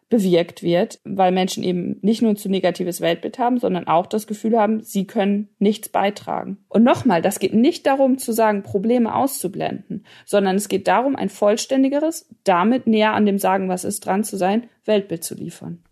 bewirkt 0.08 0.62
wird, 0.62 1.00
weil 1.04 1.32
Menschen 1.32 1.64
eben 1.64 1.98
nicht 2.02 2.22
nur 2.22 2.32
ein 2.32 2.36
zu 2.36 2.48
negatives 2.48 3.00
Weltbild 3.00 3.38
haben, 3.38 3.58
sondern 3.58 3.88
auch 3.88 4.06
das 4.06 4.26
Gefühl 4.26 4.56
haben, 4.58 4.82
sie 4.82 5.06
können 5.06 5.48
nichts 5.58 5.88
beitragen. 5.88 6.58
Und 6.68 6.84
nochmal, 6.84 7.22
das 7.22 7.40
geht 7.40 7.54
nicht 7.54 7.86
darum 7.86 8.18
zu 8.18 8.32
sagen, 8.32 8.62
Probleme 8.62 9.14
auszublenden, 9.14 10.04
sondern 10.24 10.56
es 10.56 10.68
geht 10.68 10.86
darum, 10.86 11.16
ein 11.16 11.28
vollständigeres, 11.28 12.28
damit 12.44 12.86
näher 12.86 13.14
an 13.14 13.26
dem 13.26 13.38
Sagen, 13.38 13.68
was 13.68 13.84
ist, 13.84 14.06
dran 14.06 14.22
zu 14.22 14.36
sein, 14.36 14.68
Weltbild 14.84 15.24
zu 15.24 15.34
liefern. 15.34 15.82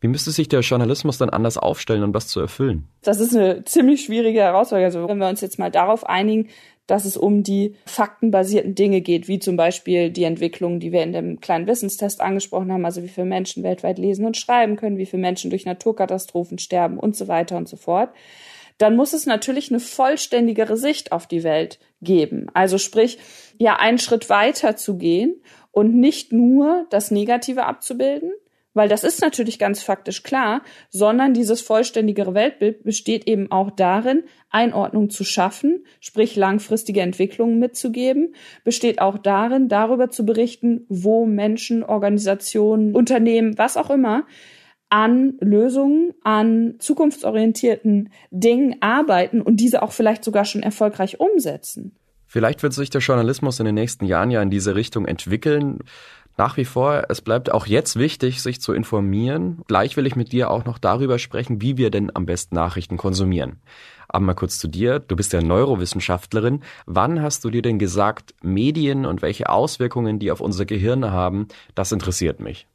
Wie 0.00 0.08
müsste 0.08 0.32
sich 0.32 0.48
der 0.48 0.60
Journalismus 0.60 1.18
dann 1.18 1.30
anders 1.30 1.56
aufstellen, 1.56 2.02
um 2.02 2.12
das 2.12 2.26
zu 2.26 2.40
erfüllen? 2.40 2.88
Das 3.02 3.20
ist 3.20 3.36
eine 3.36 3.64
ziemlich 3.64 4.04
schwierige 4.04 4.40
Herausforderung. 4.40 4.86
Also 4.86 5.08
wenn 5.08 5.18
wir 5.18 5.28
uns 5.28 5.40
jetzt 5.40 5.60
mal 5.60 5.70
darauf 5.70 6.04
einigen, 6.08 6.48
dass 6.86 7.04
es 7.04 7.16
um 7.16 7.42
die 7.42 7.76
faktenbasierten 7.86 8.74
Dinge 8.74 9.00
geht, 9.00 9.28
wie 9.28 9.38
zum 9.38 9.56
Beispiel 9.56 10.10
die 10.10 10.24
Entwicklung, 10.24 10.80
die 10.80 10.92
wir 10.92 11.02
in 11.02 11.12
dem 11.12 11.40
kleinen 11.40 11.66
Wissenstest 11.66 12.20
angesprochen 12.20 12.72
haben, 12.72 12.84
also 12.84 13.02
wie 13.02 13.08
viele 13.08 13.26
Menschen 13.26 13.62
weltweit 13.62 13.98
lesen 13.98 14.26
und 14.26 14.36
schreiben 14.36 14.76
können, 14.76 14.98
wie 14.98 15.06
viele 15.06 15.22
Menschen 15.22 15.50
durch 15.50 15.64
Naturkatastrophen 15.64 16.58
sterben 16.58 16.98
und 16.98 17.16
so 17.16 17.28
weiter 17.28 17.56
und 17.56 17.68
so 17.68 17.76
fort, 17.76 18.10
dann 18.78 18.96
muss 18.96 19.12
es 19.12 19.26
natürlich 19.26 19.70
eine 19.70 19.80
vollständigere 19.80 20.76
Sicht 20.76 21.12
auf 21.12 21.26
die 21.26 21.44
Welt 21.44 21.78
geben. 22.00 22.48
Also 22.52 22.78
sprich, 22.78 23.18
ja, 23.58 23.76
einen 23.76 23.98
Schritt 23.98 24.28
weiter 24.28 24.76
zu 24.76 24.96
gehen 24.96 25.40
und 25.70 25.94
nicht 25.94 26.32
nur 26.32 26.86
das 26.90 27.10
Negative 27.10 27.64
abzubilden, 27.64 28.32
weil 28.74 28.88
das 28.88 29.04
ist 29.04 29.20
natürlich 29.20 29.58
ganz 29.58 29.82
faktisch 29.82 30.22
klar, 30.22 30.62
sondern 30.90 31.34
dieses 31.34 31.60
vollständigere 31.60 32.34
Weltbild 32.34 32.84
besteht 32.84 33.26
eben 33.26 33.50
auch 33.50 33.70
darin, 33.70 34.24
Einordnung 34.50 35.10
zu 35.10 35.24
schaffen, 35.24 35.84
sprich 36.00 36.36
langfristige 36.36 37.00
Entwicklungen 37.00 37.58
mitzugeben, 37.58 38.34
besteht 38.64 39.00
auch 39.00 39.18
darin, 39.18 39.68
darüber 39.68 40.10
zu 40.10 40.24
berichten, 40.24 40.86
wo 40.88 41.26
Menschen, 41.26 41.82
Organisationen, 41.82 42.94
Unternehmen, 42.94 43.58
was 43.58 43.76
auch 43.76 43.90
immer, 43.90 44.26
an 44.88 45.38
Lösungen, 45.40 46.12
an 46.22 46.74
zukunftsorientierten 46.78 48.10
Dingen 48.30 48.76
arbeiten 48.80 49.40
und 49.40 49.56
diese 49.56 49.82
auch 49.82 49.92
vielleicht 49.92 50.22
sogar 50.22 50.44
schon 50.44 50.62
erfolgreich 50.62 51.18
umsetzen. 51.18 51.96
Vielleicht 52.26 52.62
wird 52.62 52.72
sich 52.72 52.88
der 52.88 53.00
Journalismus 53.00 53.58
in 53.58 53.66
den 53.66 53.74
nächsten 53.74 54.06
Jahren 54.06 54.30
ja 54.30 54.40
in 54.40 54.48
diese 54.48 54.74
Richtung 54.74 55.06
entwickeln 55.06 55.80
nach 56.36 56.56
wie 56.56 56.64
vor, 56.64 57.04
es 57.08 57.20
bleibt 57.20 57.52
auch 57.52 57.66
jetzt 57.66 57.98
wichtig, 57.98 58.42
sich 58.42 58.60
zu 58.60 58.72
informieren. 58.72 59.62
Gleich 59.66 59.96
will 59.96 60.06
ich 60.06 60.16
mit 60.16 60.32
dir 60.32 60.50
auch 60.50 60.64
noch 60.64 60.78
darüber 60.78 61.18
sprechen, 61.18 61.60
wie 61.60 61.76
wir 61.76 61.90
denn 61.90 62.10
am 62.14 62.26
besten 62.26 62.54
Nachrichten 62.54 62.96
konsumieren. 62.96 63.60
Aber 64.08 64.24
mal 64.24 64.34
kurz 64.34 64.58
zu 64.58 64.68
dir. 64.68 64.98
Du 64.98 65.16
bist 65.16 65.32
ja 65.32 65.40
Neurowissenschaftlerin. 65.40 66.62
Wann 66.86 67.22
hast 67.22 67.44
du 67.44 67.50
dir 67.50 67.62
denn 67.62 67.78
gesagt, 67.78 68.34
Medien 68.42 69.06
und 69.06 69.22
welche 69.22 69.48
Auswirkungen 69.48 70.18
die 70.18 70.30
auf 70.30 70.40
unser 70.40 70.64
Gehirn 70.64 71.10
haben, 71.10 71.48
das 71.74 71.92
interessiert 71.92 72.40
mich? 72.40 72.66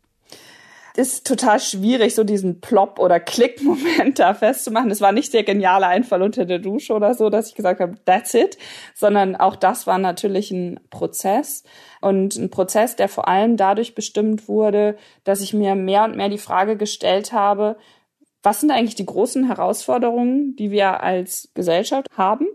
Ist 0.97 1.27
total 1.27 1.59
schwierig, 1.59 2.15
so 2.15 2.23
diesen 2.23 2.59
Plop- 2.59 2.99
oder 2.99 3.19
Klick-Moment 3.19 4.17
da 4.17 4.33
festzumachen. 4.33 4.89
Es 4.89 4.99
war 4.99 5.11
nicht 5.11 5.31
der 5.33 5.43
geniale 5.43 5.85
Einfall 5.85 6.23
unter 6.23 6.45
der 6.45 6.57
Dusche 6.57 6.93
oder 6.93 7.13
so, 7.13 7.29
dass 7.29 7.49
ich 7.49 7.55
gesagt 7.55 7.79
habe, 7.79 7.95
that's 8.05 8.33
it, 8.33 8.57
sondern 8.95 9.35
auch 9.35 9.55
das 9.55 9.85
war 9.85 9.99
natürlich 9.99 10.49
ein 10.49 10.79
Prozess 10.89 11.63
und 12.01 12.35
ein 12.35 12.49
Prozess, 12.49 12.95
der 12.95 13.09
vor 13.09 13.27
allem 13.27 13.57
dadurch 13.57 13.93
bestimmt 13.93 14.47
wurde, 14.47 14.97
dass 15.23 15.41
ich 15.41 15.53
mir 15.53 15.75
mehr 15.75 16.03
und 16.03 16.17
mehr 16.17 16.29
die 16.29 16.39
Frage 16.39 16.77
gestellt 16.77 17.31
habe, 17.31 17.77
was 18.41 18.61
sind 18.61 18.71
eigentlich 18.71 18.95
die 18.95 19.05
großen 19.05 19.45
Herausforderungen, 19.45 20.55
die 20.55 20.71
wir 20.71 21.03
als 21.03 21.49
Gesellschaft 21.53 22.07
haben 22.17 22.47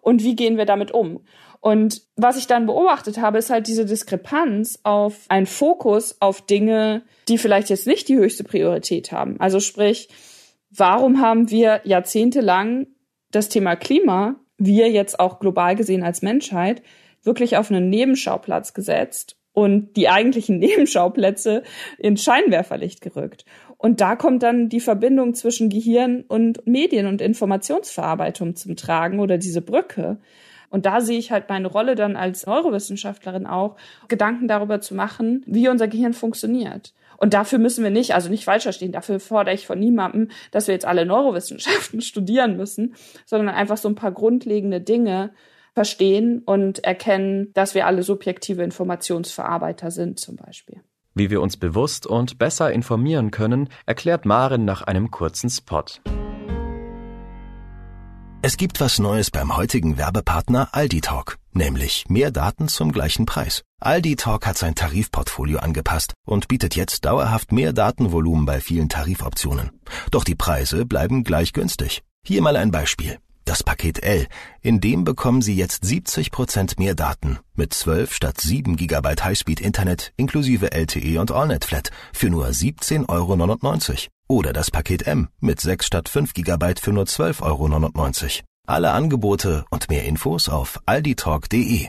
und 0.00 0.22
wie 0.22 0.36
gehen 0.36 0.56
wir 0.56 0.66
damit 0.66 0.92
um? 0.92 1.20
Und 1.60 2.02
was 2.16 2.38
ich 2.38 2.46
dann 2.46 2.66
beobachtet 2.66 3.18
habe, 3.18 3.38
ist 3.38 3.50
halt 3.50 3.66
diese 3.66 3.84
Diskrepanz 3.84 4.78
auf 4.82 5.26
einen 5.28 5.46
Fokus 5.46 6.16
auf 6.20 6.40
Dinge, 6.40 7.02
die 7.28 7.36
vielleicht 7.36 7.68
jetzt 7.68 7.86
nicht 7.86 8.08
die 8.08 8.16
höchste 8.16 8.44
Priorität 8.44 9.12
haben. 9.12 9.38
Also 9.40 9.60
sprich, 9.60 10.08
warum 10.70 11.20
haben 11.20 11.50
wir 11.50 11.82
jahrzehntelang 11.84 12.86
das 13.30 13.50
Thema 13.50 13.76
Klima, 13.76 14.36
wir 14.56 14.90
jetzt 14.90 15.20
auch 15.20 15.38
global 15.38 15.76
gesehen 15.76 16.02
als 16.02 16.22
Menschheit, 16.22 16.82
wirklich 17.22 17.58
auf 17.58 17.70
einen 17.70 17.90
Nebenschauplatz 17.90 18.72
gesetzt 18.72 19.36
und 19.52 19.96
die 19.96 20.08
eigentlichen 20.08 20.58
Nebenschauplätze 20.60 21.62
ins 21.98 22.22
Scheinwerferlicht 22.22 23.00
gerückt. 23.02 23.44
Und 23.80 24.02
da 24.02 24.14
kommt 24.14 24.42
dann 24.42 24.68
die 24.68 24.78
Verbindung 24.78 25.32
zwischen 25.32 25.70
Gehirn 25.70 26.22
und 26.28 26.66
Medien 26.66 27.06
und 27.06 27.22
Informationsverarbeitung 27.22 28.54
zum 28.54 28.76
Tragen 28.76 29.20
oder 29.20 29.38
diese 29.38 29.62
Brücke. 29.62 30.18
Und 30.68 30.84
da 30.84 31.00
sehe 31.00 31.18
ich 31.18 31.32
halt 31.32 31.48
meine 31.48 31.66
Rolle 31.66 31.94
dann 31.94 32.14
als 32.14 32.44
Neurowissenschaftlerin 32.44 33.46
auch, 33.46 33.76
Gedanken 34.06 34.48
darüber 34.48 34.82
zu 34.82 34.94
machen, 34.94 35.42
wie 35.46 35.66
unser 35.70 35.88
Gehirn 35.88 36.12
funktioniert. 36.12 36.92
Und 37.16 37.32
dafür 37.32 37.58
müssen 37.58 37.82
wir 37.82 37.90
nicht, 37.90 38.14
also 38.14 38.28
nicht 38.28 38.44
falsch 38.44 38.64
verstehen, 38.64 38.92
dafür 38.92 39.18
fordere 39.18 39.54
ich 39.54 39.66
von 39.66 39.78
niemandem, 39.78 40.28
dass 40.50 40.66
wir 40.66 40.74
jetzt 40.74 40.86
alle 40.86 41.06
Neurowissenschaften 41.06 42.00
studieren 42.02 42.58
müssen, 42.58 42.94
sondern 43.24 43.54
einfach 43.54 43.78
so 43.78 43.88
ein 43.88 43.94
paar 43.94 44.12
grundlegende 44.12 44.82
Dinge 44.82 45.30
verstehen 45.72 46.42
und 46.44 46.84
erkennen, 46.84 47.50
dass 47.54 47.74
wir 47.74 47.86
alle 47.86 48.02
subjektive 48.02 48.62
Informationsverarbeiter 48.62 49.90
sind 49.90 50.20
zum 50.20 50.36
Beispiel. 50.36 50.82
Wie 51.20 51.28
wir 51.28 51.42
uns 51.42 51.58
bewusst 51.58 52.06
und 52.06 52.38
besser 52.38 52.72
informieren 52.72 53.30
können, 53.30 53.68
erklärt 53.84 54.24
Maren 54.24 54.64
nach 54.64 54.80
einem 54.80 55.10
kurzen 55.10 55.50
Spot. 55.50 55.84
Es 58.40 58.56
gibt 58.56 58.80
was 58.80 58.98
Neues 58.98 59.30
beim 59.30 59.54
heutigen 59.54 59.98
Werbepartner 59.98 60.70
Aldi 60.72 61.02
Talk, 61.02 61.36
nämlich 61.52 62.08
mehr 62.08 62.30
Daten 62.30 62.68
zum 62.68 62.90
gleichen 62.90 63.26
Preis. 63.26 63.60
Aldi 63.80 64.16
Talk 64.16 64.46
hat 64.46 64.56
sein 64.56 64.74
Tarifportfolio 64.74 65.58
angepasst 65.58 66.14
und 66.24 66.48
bietet 66.48 66.74
jetzt 66.74 67.04
dauerhaft 67.04 67.52
mehr 67.52 67.74
Datenvolumen 67.74 68.46
bei 68.46 68.62
vielen 68.62 68.88
Tarifoptionen. 68.88 69.72
Doch 70.10 70.24
die 70.24 70.36
Preise 70.36 70.86
bleiben 70.86 71.22
gleich 71.22 71.52
günstig. 71.52 72.02
Hier 72.24 72.40
mal 72.40 72.56
ein 72.56 72.70
Beispiel. 72.70 73.18
Das 73.50 73.64
Paket 73.64 74.04
L, 74.04 74.28
in 74.60 74.80
dem 74.80 75.02
bekommen 75.02 75.42
Sie 75.42 75.56
jetzt 75.56 75.84
70 75.84 76.30
Prozent 76.30 76.78
mehr 76.78 76.94
Daten 76.94 77.40
mit 77.56 77.74
12 77.74 78.14
statt 78.14 78.40
7 78.40 78.76
GB 78.76 79.16
Highspeed 79.20 79.60
Internet 79.60 80.12
inklusive 80.16 80.70
LTE 80.70 81.20
und 81.20 81.32
AllNet 81.32 81.64
Flat 81.64 81.90
für 82.12 82.30
nur 82.30 82.46
17,99 82.46 83.08
Euro. 83.08 83.98
Oder 84.28 84.52
das 84.52 84.70
Paket 84.70 85.04
M 85.08 85.30
mit 85.40 85.60
6 85.60 85.84
statt 85.84 86.08
5 86.08 86.32
GB 86.32 86.74
für 86.80 86.92
nur 86.92 87.06
12,99 87.06 87.42
Euro. 87.42 88.44
Alle 88.68 88.92
Angebote 88.92 89.64
und 89.68 89.90
mehr 89.90 90.04
Infos 90.04 90.48
auf 90.48 90.78
alditalk.de. 90.86 91.88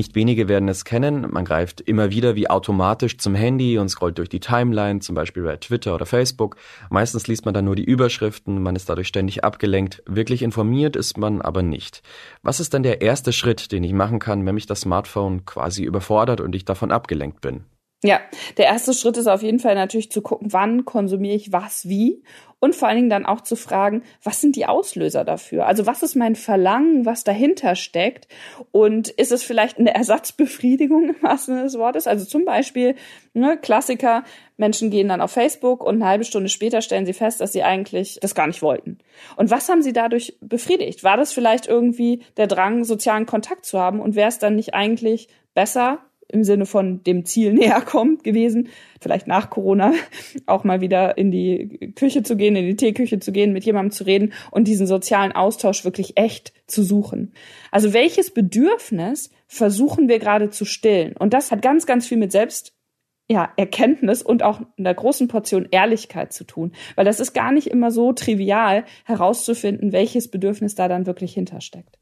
Nicht 0.00 0.14
wenige 0.14 0.48
werden 0.48 0.66
es 0.70 0.86
kennen. 0.86 1.26
Man 1.30 1.44
greift 1.44 1.82
immer 1.82 2.08
wieder 2.10 2.34
wie 2.34 2.48
automatisch 2.48 3.18
zum 3.18 3.34
Handy 3.34 3.76
und 3.76 3.90
scrollt 3.90 4.16
durch 4.16 4.30
die 4.30 4.40
Timeline, 4.40 5.00
zum 5.00 5.14
Beispiel 5.14 5.42
bei 5.42 5.58
Twitter 5.58 5.94
oder 5.94 6.06
Facebook. 6.06 6.56
Meistens 6.88 7.26
liest 7.26 7.44
man 7.44 7.52
dann 7.52 7.66
nur 7.66 7.76
die 7.76 7.84
Überschriften, 7.84 8.62
man 8.62 8.76
ist 8.76 8.88
dadurch 8.88 9.08
ständig 9.08 9.44
abgelenkt. 9.44 10.02
Wirklich 10.06 10.40
informiert 10.40 10.96
ist 10.96 11.18
man 11.18 11.42
aber 11.42 11.62
nicht. 11.62 12.00
Was 12.42 12.60
ist 12.60 12.72
denn 12.72 12.82
der 12.82 13.02
erste 13.02 13.34
Schritt, 13.34 13.72
den 13.72 13.84
ich 13.84 13.92
machen 13.92 14.20
kann, 14.20 14.46
wenn 14.46 14.54
mich 14.54 14.64
das 14.64 14.80
Smartphone 14.80 15.44
quasi 15.44 15.84
überfordert 15.84 16.40
und 16.40 16.54
ich 16.54 16.64
davon 16.64 16.92
abgelenkt 16.92 17.42
bin? 17.42 17.66
Ja, 18.02 18.20
der 18.56 18.64
erste 18.64 18.94
Schritt 18.94 19.18
ist 19.18 19.26
auf 19.26 19.42
jeden 19.42 19.58
Fall 19.58 19.74
natürlich 19.74 20.10
zu 20.10 20.22
gucken, 20.22 20.52
wann 20.52 20.86
konsumiere 20.86 21.36
ich 21.36 21.52
was 21.52 21.86
wie 21.86 22.22
und 22.58 22.74
vor 22.74 22.88
allen 22.88 22.96
Dingen 22.96 23.10
dann 23.10 23.26
auch 23.26 23.42
zu 23.42 23.56
fragen, 23.56 24.02
was 24.22 24.40
sind 24.40 24.56
die 24.56 24.64
Auslöser 24.64 25.22
dafür? 25.22 25.66
Also 25.66 25.86
was 25.86 26.02
ist 26.02 26.14
mein 26.14 26.34
Verlangen, 26.34 27.04
was 27.04 27.24
dahinter 27.24 27.74
steckt? 27.74 28.26
Und 28.72 29.08
ist 29.08 29.32
es 29.32 29.42
vielleicht 29.42 29.78
eine 29.78 29.94
Ersatzbefriedigung 29.94 31.10
im 31.10 31.22
wahrsten 31.22 31.54
Sinne 31.54 31.64
des 31.64 31.78
Wortes? 31.78 32.06
Also 32.06 32.24
zum 32.24 32.46
Beispiel, 32.46 32.94
ne, 33.34 33.58
Klassiker, 33.58 34.24
Menschen 34.56 34.90
gehen 34.90 35.08
dann 35.08 35.20
auf 35.20 35.32
Facebook 35.32 35.84
und 35.84 35.96
eine 35.96 36.06
halbe 36.06 36.24
Stunde 36.24 36.48
später 36.48 36.80
stellen 36.80 37.04
sie 37.04 37.12
fest, 37.12 37.42
dass 37.42 37.52
sie 37.52 37.62
eigentlich 37.62 38.18
das 38.22 38.34
gar 38.34 38.46
nicht 38.46 38.62
wollten. 38.62 38.96
Und 39.36 39.50
was 39.50 39.68
haben 39.68 39.82
sie 39.82 39.92
dadurch 39.92 40.38
befriedigt? 40.40 41.04
War 41.04 41.18
das 41.18 41.34
vielleicht 41.34 41.66
irgendwie 41.66 42.22
der 42.38 42.46
Drang, 42.46 42.84
sozialen 42.84 43.26
Kontakt 43.26 43.66
zu 43.66 43.78
haben? 43.78 44.00
Und 44.00 44.14
wäre 44.14 44.28
es 44.28 44.38
dann 44.38 44.56
nicht 44.56 44.72
eigentlich 44.72 45.28
besser, 45.54 45.98
im 46.30 46.44
Sinne 46.44 46.66
von 46.66 47.02
dem 47.04 47.24
Ziel 47.24 47.52
näher 47.52 47.80
kommt 47.86 48.24
gewesen, 48.24 48.68
vielleicht 49.00 49.26
nach 49.26 49.50
Corona 49.50 49.92
auch 50.46 50.64
mal 50.64 50.80
wieder 50.80 51.18
in 51.18 51.30
die 51.30 51.92
Küche 51.94 52.22
zu 52.22 52.36
gehen, 52.36 52.56
in 52.56 52.66
die 52.66 52.76
Teeküche 52.76 53.20
zu 53.20 53.32
gehen, 53.32 53.52
mit 53.52 53.64
jemandem 53.64 53.92
zu 53.92 54.04
reden 54.04 54.32
und 54.50 54.68
diesen 54.68 54.86
sozialen 54.86 55.32
Austausch 55.32 55.84
wirklich 55.84 56.16
echt 56.16 56.52
zu 56.66 56.82
suchen. 56.82 57.32
Also 57.70 57.92
welches 57.92 58.32
Bedürfnis 58.32 59.30
versuchen 59.46 60.08
wir 60.08 60.18
gerade 60.18 60.50
zu 60.50 60.64
stillen? 60.64 61.16
Und 61.16 61.34
das 61.34 61.50
hat 61.50 61.62
ganz, 61.62 61.86
ganz 61.86 62.06
viel 62.06 62.18
mit 62.18 62.32
Selbst 62.32 62.74
ja, 63.30 63.52
Erkenntnis 63.56 64.22
und 64.22 64.42
auch 64.42 64.60
einer 64.76 64.92
großen 64.92 65.28
Portion 65.28 65.68
Ehrlichkeit 65.70 66.32
zu 66.32 66.42
tun. 66.42 66.72
Weil 66.96 67.04
das 67.04 67.20
ist 67.20 67.32
gar 67.32 67.52
nicht 67.52 67.68
immer 67.68 67.92
so 67.92 68.12
trivial 68.12 68.84
herauszufinden, 69.04 69.92
welches 69.92 70.28
Bedürfnis 70.28 70.74
da 70.74 70.88
dann 70.88 71.06
wirklich 71.06 71.32
hintersteckt. 71.34 71.96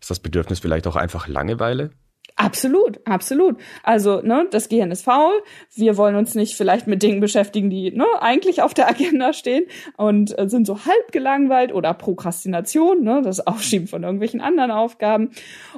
Ist 0.00 0.10
das 0.10 0.20
Bedürfnis 0.20 0.60
vielleicht 0.60 0.86
auch 0.86 0.96
einfach 0.96 1.28
Langeweile? 1.28 1.92
Absolut, 2.38 3.00
absolut. 3.06 3.56
Also, 3.82 4.20
ne, 4.20 4.46
das 4.50 4.68
Gehirn 4.68 4.90
ist 4.90 5.04
faul. 5.04 5.32
Wir 5.74 5.96
wollen 5.96 6.16
uns 6.16 6.34
nicht 6.34 6.54
vielleicht 6.54 6.86
mit 6.86 7.02
Dingen 7.02 7.18
beschäftigen, 7.20 7.70
die 7.70 7.92
ne, 7.92 8.04
eigentlich 8.20 8.60
auf 8.60 8.74
der 8.74 8.90
Agenda 8.90 9.32
stehen 9.32 9.64
und 9.96 10.38
äh, 10.38 10.46
sind 10.46 10.66
so 10.66 10.84
halb 10.84 11.12
gelangweilt 11.12 11.72
oder 11.72 11.94
Prokrastination, 11.94 13.02
ne, 13.02 13.22
das 13.24 13.46
Aufschieben 13.46 13.88
von 13.88 14.02
irgendwelchen 14.02 14.42
anderen 14.42 14.70
Aufgaben. 14.70 15.30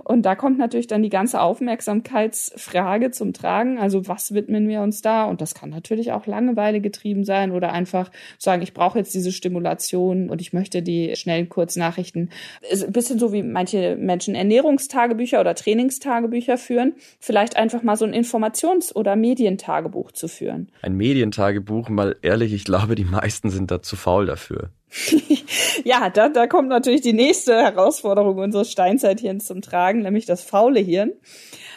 Und 0.02 0.22
da 0.22 0.34
kommt 0.34 0.58
natürlich 0.58 0.88
dann 0.88 1.04
die 1.04 1.10
ganze 1.10 1.40
Aufmerksamkeitsfrage 1.40 3.12
zum 3.12 3.32
Tragen. 3.32 3.78
Also, 3.78 4.08
was 4.08 4.34
widmen 4.34 4.66
wir 4.66 4.80
uns 4.80 5.00
da? 5.00 5.26
Und 5.26 5.40
das 5.40 5.54
kann 5.54 5.70
natürlich 5.70 6.10
auch 6.10 6.26
Langeweile 6.26 6.80
getrieben 6.80 7.22
sein 7.22 7.52
oder 7.52 7.72
einfach 7.72 8.10
sagen, 8.36 8.62
ich 8.62 8.74
brauche 8.74 8.98
jetzt 8.98 9.14
diese 9.14 9.30
Stimulation 9.30 10.28
und 10.28 10.40
ich 10.40 10.52
möchte 10.52 10.82
die 10.82 11.14
schnellen 11.14 11.48
Kurznachrichten. 11.48 12.30
Ist 12.68 12.84
ein 12.84 12.92
bisschen 12.92 13.20
so 13.20 13.32
wie 13.32 13.44
manche 13.44 13.94
Menschen 13.94 14.34
Ernährungstagebücher 14.34 15.38
oder 15.38 15.54
Trainingstagebücher 15.54 16.47
Tagebücher 16.48 16.58
führen, 16.58 16.94
vielleicht 17.20 17.56
einfach 17.56 17.82
mal 17.82 17.96
so 17.96 18.04
ein 18.04 18.14
Informations- 18.14 18.94
oder 18.94 19.16
Medientagebuch 19.16 20.12
zu 20.12 20.28
führen. 20.28 20.70
Ein 20.82 20.94
Medientagebuch, 20.96 21.88
mal 21.88 22.16
ehrlich, 22.22 22.52
ich 22.52 22.64
glaube, 22.64 22.94
die 22.94 23.04
meisten 23.04 23.50
sind 23.50 23.70
da 23.70 23.82
zu 23.82 23.96
faul 23.96 24.26
dafür. 24.26 24.70
ja, 25.84 26.08
da, 26.08 26.30
da 26.30 26.46
kommt 26.46 26.68
natürlich 26.68 27.02
die 27.02 27.12
nächste 27.12 27.54
Herausforderung 27.54 28.38
unseres 28.38 28.72
Steinzeithirns 28.72 29.46
zum 29.46 29.60
Tragen, 29.60 30.00
nämlich 30.00 30.24
das 30.24 30.42
faule 30.42 30.80
Hirn. 30.80 31.12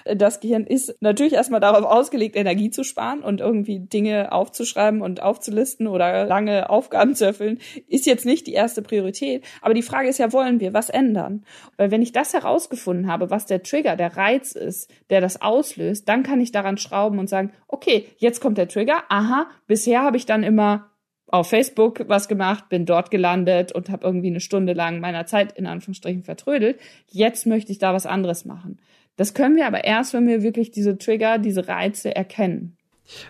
Das 0.06 0.40
Gehirn 0.40 0.66
ist 0.66 0.96
natürlich 1.02 1.34
erstmal 1.34 1.60
darauf 1.60 1.86
ausgelegt, 1.86 2.36
Energie 2.36 2.70
zu 2.70 2.84
sparen 2.84 3.22
und 3.22 3.42
irgendwie 3.42 3.80
Dinge 3.80 4.32
aufzuschreiben 4.32 5.02
und 5.02 5.22
aufzulisten 5.22 5.88
oder 5.88 6.26
lange 6.26 6.70
Aufgaben 6.70 7.16
zu 7.16 7.26
erfüllen, 7.26 7.60
ist 7.88 8.06
jetzt 8.06 8.26
nicht 8.26 8.48
die 8.48 8.54
erste 8.54 8.82
Priorität. 8.82 9.44
Aber 9.62 9.74
die 9.74 9.82
Frage 9.82 10.10
ist 10.10 10.18
ja, 10.18 10.34
wollen 10.34 10.60
wir 10.60 10.74
was 10.74 10.90
ändern? 10.90 11.46
Weil 11.78 11.92
wenn 11.92 12.02
ich 12.02 12.12
das 12.12 12.34
herausgefunden 12.34 13.08
habe, 13.08 13.30
was 13.30 13.46
der 13.46 13.64
Trigger, 13.64 13.96
der 13.96 14.18
Reiz 14.18 14.54
ist, 14.54 14.92
der 15.10 15.22
das 15.22 15.42
auslöst, 15.42 16.08
dann 16.08 16.24
kann 16.24 16.42
ich 16.42 16.52
daran 16.52 16.78
schrauben 16.78 17.20
und 17.20 17.30
sagen, 17.30 17.52
okay, 17.68 18.06
jetzt 18.18 18.42
kommt 18.42 18.58
der 18.58 18.68
Trigger. 18.68 19.04
Aha, 19.10 19.48
bisher 19.68 20.02
habe 20.02 20.18
ich 20.18 20.26
dann 20.26 20.44
immer 20.44 20.92
auf 21.32 21.50
Facebook 21.50 22.04
was 22.08 22.28
gemacht, 22.28 22.70
bin 22.70 22.86
dort 22.86 23.10
gelandet 23.10 23.72
und 23.72 23.90
habe 23.90 24.06
irgendwie 24.06 24.28
eine 24.28 24.42
Stunde 24.42 24.74
lang 24.74 25.00
meiner 25.00 25.26
Zeit 25.26 25.54
in 25.54 25.66
Anführungsstrichen 25.66 26.24
vertrödelt. 26.24 26.80
Jetzt 27.08 27.46
möchte 27.48 27.72
ich 27.72 27.80
da 27.80 27.94
was 27.94 28.06
anderes 28.06 28.46
machen. 28.46 28.80
Das 29.18 29.34
können 29.34 29.56
wir 29.56 29.68
aber 29.68 29.84
erst, 29.84 30.14
wenn 30.14 30.28
wir 30.28 30.42
wirklich 30.42 30.72
diese 30.72 30.98
Trigger, 30.98 31.38
diese 31.38 31.68
Reize 31.68 32.16
erkennen. 32.16 32.78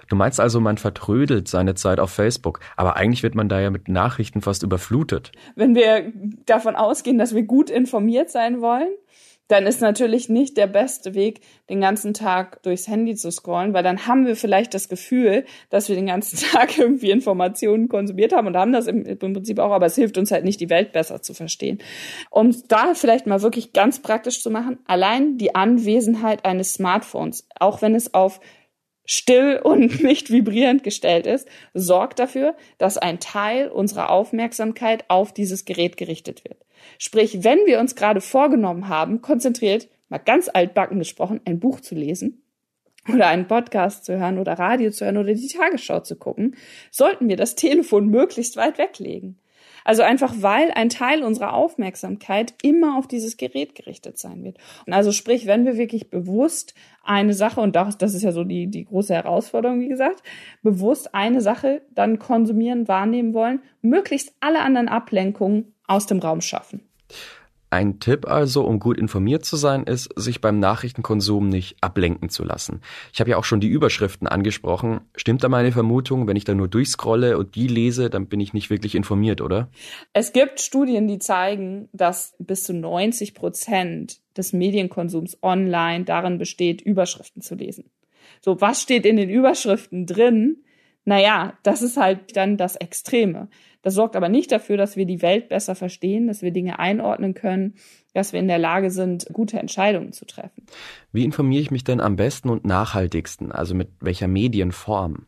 Du 0.09 0.15
meinst 0.15 0.39
also, 0.39 0.59
man 0.59 0.77
vertrödelt 0.77 1.47
seine 1.47 1.75
Zeit 1.75 1.99
auf 1.99 2.11
Facebook, 2.11 2.59
aber 2.75 2.97
eigentlich 2.97 3.23
wird 3.23 3.35
man 3.35 3.49
da 3.49 3.59
ja 3.59 3.71
mit 3.71 3.87
Nachrichten 3.87 4.41
fast 4.41 4.63
überflutet. 4.63 5.31
Wenn 5.55 5.75
wir 5.75 6.11
davon 6.45 6.75
ausgehen, 6.75 7.17
dass 7.17 7.33
wir 7.33 7.43
gut 7.43 7.69
informiert 7.69 8.29
sein 8.29 8.61
wollen, 8.61 8.89
dann 9.51 9.67
ist 9.67 9.81
natürlich 9.81 10.29
nicht 10.29 10.55
der 10.55 10.67
beste 10.67 11.13
Weg, 11.13 11.41
den 11.69 11.81
ganzen 11.81 12.13
Tag 12.13 12.63
durchs 12.63 12.87
Handy 12.87 13.15
zu 13.15 13.31
scrollen, 13.31 13.73
weil 13.73 13.83
dann 13.83 14.07
haben 14.07 14.25
wir 14.25 14.37
vielleicht 14.37 14.73
das 14.73 14.87
Gefühl, 14.87 15.45
dass 15.69 15.89
wir 15.89 15.95
den 15.95 16.07
ganzen 16.07 16.37
Tag 16.51 16.77
irgendwie 16.77 17.11
Informationen 17.11 17.89
konsumiert 17.89 18.33
haben 18.33 18.47
und 18.47 18.55
haben 18.55 18.71
das 18.71 18.87
im, 18.87 19.05
im 19.05 19.17
Prinzip 19.17 19.59
auch, 19.59 19.71
aber 19.71 19.87
es 19.87 19.95
hilft 19.95 20.17
uns 20.17 20.31
halt 20.31 20.45
nicht, 20.45 20.61
die 20.61 20.69
Welt 20.69 20.93
besser 20.93 21.21
zu 21.21 21.33
verstehen. 21.33 21.79
Um 22.29 22.55
da 22.69 22.93
vielleicht 22.93 23.27
mal 23.27 23.41
wirklich 23.41 23.73
ganz 23.73 24.01
praktisch 24.01 24.41
zu 24.41 24.49
machen, 24.49 24.79
allein 24.87 25.37
die 25.37 25.53
Anwesenheit 25.53 26.45
eines 26.45 26.73
Smartphones, 26.73 27.47
auch 27.59 27.81
wenn 27.81 27.93
es 27.93 28.13
auf 28.13 28.39
still 29.11 29.59
und 29.61 30.01
nicht 30.03 30.31
vibrierend 30.31 30.83
gestellt 30.83 31.27
ist, 31.27 31.47
sorgt 31.73 32.19
dafür, 32.19 32.55
dass 32.77 32.97
ein 32.97 33.19
Teil 33.19 33.67
unserer 33.67 34.09
Aufmerksamkeit 34.09 35.03
auf 35.09 35.33
dieses 35.33 35.65
Gerät 35.65 35.97
gerichtet 35.97 36.45
wird. 36.45 36.57
Sprich, 36.97 37.43
wenn 37.43 37.59
wir 37.65 37.79
uns 37.79 37.95
gerade 37.95 38.21
vorgenommen 38.21 38.87
haben, 38.87 39.21
konzentriert, 39.21 39.89
mal 40.07 40.17
ganz 40.17 40.49
altbacken 40.51 40.97
gesprochen, 40.97 41.41
ein 41.43 41.59
Buch 41.59 41.81
zu 41.81 41.93
lesen 41.93 42.41
oder 43.11 43.27
einen 43.27 43.47
Podcast 43.47 44.05
zu 44.05 44.17
hören 44.17 44.39
oder 44.39 44.53
Radio 44.53 44.91
zu 44.91 45.03
hören 45.03 45.17
oder 45.17 45.33
die 45.33 45.47
Tagesschau 45.47 45.99
zu 45.99 46.15
gucken, 46.15 46.55
sollten 46.89 47.27
wir 47.27 47.35
das 47.35 47.55
Telefon 47.55 48.07
möglichst 48.07 48.55
weit 48.55 48.77
weglegen. 48.77 49.37
Also 49.83 50.03
einfach, 50.03 50.33
weil 50.37 50.71
ein 50.71 50.89
Teil 50.89 51.23
unserer 51.23 51.53
Aufmerksamkeit 51.53 52.53
immer 52.61 52.97
auf 52.97 53.07
dieses 53.07 53.37
Gerät 53.37 53.75
gerichtet 53.75 54.17
sein 54.17 54.43
wird. 54.43 54.57
Und 54.85 54.93
also 54.93 55.11
sprich, 55.11 55.47
wenn 55.47 55.65
wir 55.65 55.77
wirklich 55.77 56.09
bewusst 56.09 56.73
eine 57.03 57.33
Sache, 57.33 57.61
und 57.61 57.75
das, 57.75 57.97
das 57.97 58.13
ist 58.13 58.23
ja 58.23 58.31
so 58.31 58.43
die, 58.43 58.67
die 58.67 58.85
große 58.85 59.13
Herausforderung, 59.13 59.79
wie 59.79 59.89
gesagt, 59.89 60.21
bewusst 60.61 61.15
eine 61.15 61.41
Sache 61.41 61.81
dann 61.91 62.19
konsumieren, 62.19 62.87
wahrnehmen 62.87 63.33
wollen, 63.33 63.61
möglichst 63.81 64.33
alle 64.39 64.61
anderen 64.61 64.87
Ablenkungen 64.87 65.73
aus 65.87 66.05
dem 66.05 66.19
Raum 66.19 66.41
schaffen. 66.41 66.90
Ein 67.73 68.01
Tipp 68.01 68.27
also, 68.27 68.65
um 68.65 68.79
gut 68.79 68.97
informiert 68.97 69.45
zu 69.45 69.55
sein, 69.55 69.85
ist, 69.85 70.09
sich 70.17 70.41
beim 70.41 70.59
Nachrichtenkonsum 70.59 71.47
nicht 71.47 71.77
ablenken 71.79 72.27
zu 72.27 72.43
lassen. 72.43 72.81
Ich 73.13 73.21
habe 73.21 73.29
ja 73.29 73.37
auch 73.37 73.45
schon 73.45 73.61
die 73.61 73.69
Überschriften 73.69 74.27
angesprochen. 74.27 74.99
Stimmt 75.15 75.41
da 75.41 75.47
meine 75.47 75.71
Vermutung, 75.71 76.27
wenn 76.27 76.35
ich 76.35 76.43
da 76.43 76.53
nur 76.53 76.67
durchscrolle 76.67 77.37
und 77.37 77.55
die 77.55 77.67
lese, 77.67 78.09
dann 78.09 78.27
bin 78.27 78.41
ich 78.41 78.51
nicht 78.51 78.69
wirklich 78.69 78.93
informiert, 78.93 79.39
oder? 79.39 79.69
Es 80.11 80.33
gibt 80.33 80.59
Studien, 80.59 81.07
die 81.07 81.19
zeigen, 81.19 81.87
dass 81.93 82.35
bis 82.39 82.65
zu 82.65 82.73
90 82.73 83.35
Prozent 83.35 84.19
des 84.35 84.51
Medienkonsums 84.51 85.37
online 85.41 86.03
darin 86.03 86.39
besteht, 86.39 86.81
Überschriften 86.81 87.41
zu 87.41 87.55
lesen. 87.55 87.89
So, 88.41 88.59
was 88.59 88.81
steht 88.81 89.05
in 89.05 89.15
den 89.15 89.29
Überschriften 89.29 90.05
drin? 90.05 90.57
Naja, 91.05 91.57
das 91.63 91.81
ist 91.81 91.95
halt 91.95 92.35
dann 92.35 92.57
das 92.57 92.75
Extreme. 92.75 93.47
Das 93.81 93.93
sorgt 93.95 94.15
aber 94.15 94.29
nicht 94.29 94.51
dafür, 94.51 94.77
dass 94.77 94.95
wir 94.95 95.05
die 95.05 95.21
Welt 95.21 95.49
besser 95.49 95.75
verstehen, 95.75 96.27
dass 96.27 96.41
wir 96.41 96.51
Dinge 96.51 96.79
einordnen 96.79 97.33
können, 97.33 97.75
dass 98.13 98.33
wir 98.33 98.39
in 98.39 98.47
der 98.47 98.59
Lage 98.59 98.91
sind, 98.91 99.27
gute 99.33 99.59
Entscheidungen 99.59 100.13
zu 100.13 100.25
treffen. 100.25 100.65
Wie 101.11 101.23
informiere 101.23 101.61
ich 101.61 101.71
mich 101.71 101.83
denn 101.83 101.99
am 101.99 102.15
besten 102.15 102.49
und 102.49 102.65
nachhaltigsten? 102.65 103.51
Also 103.51 103.73
mit 103.73 103.89
welcher 103.99 104.27
Medienform? 104.27 105.25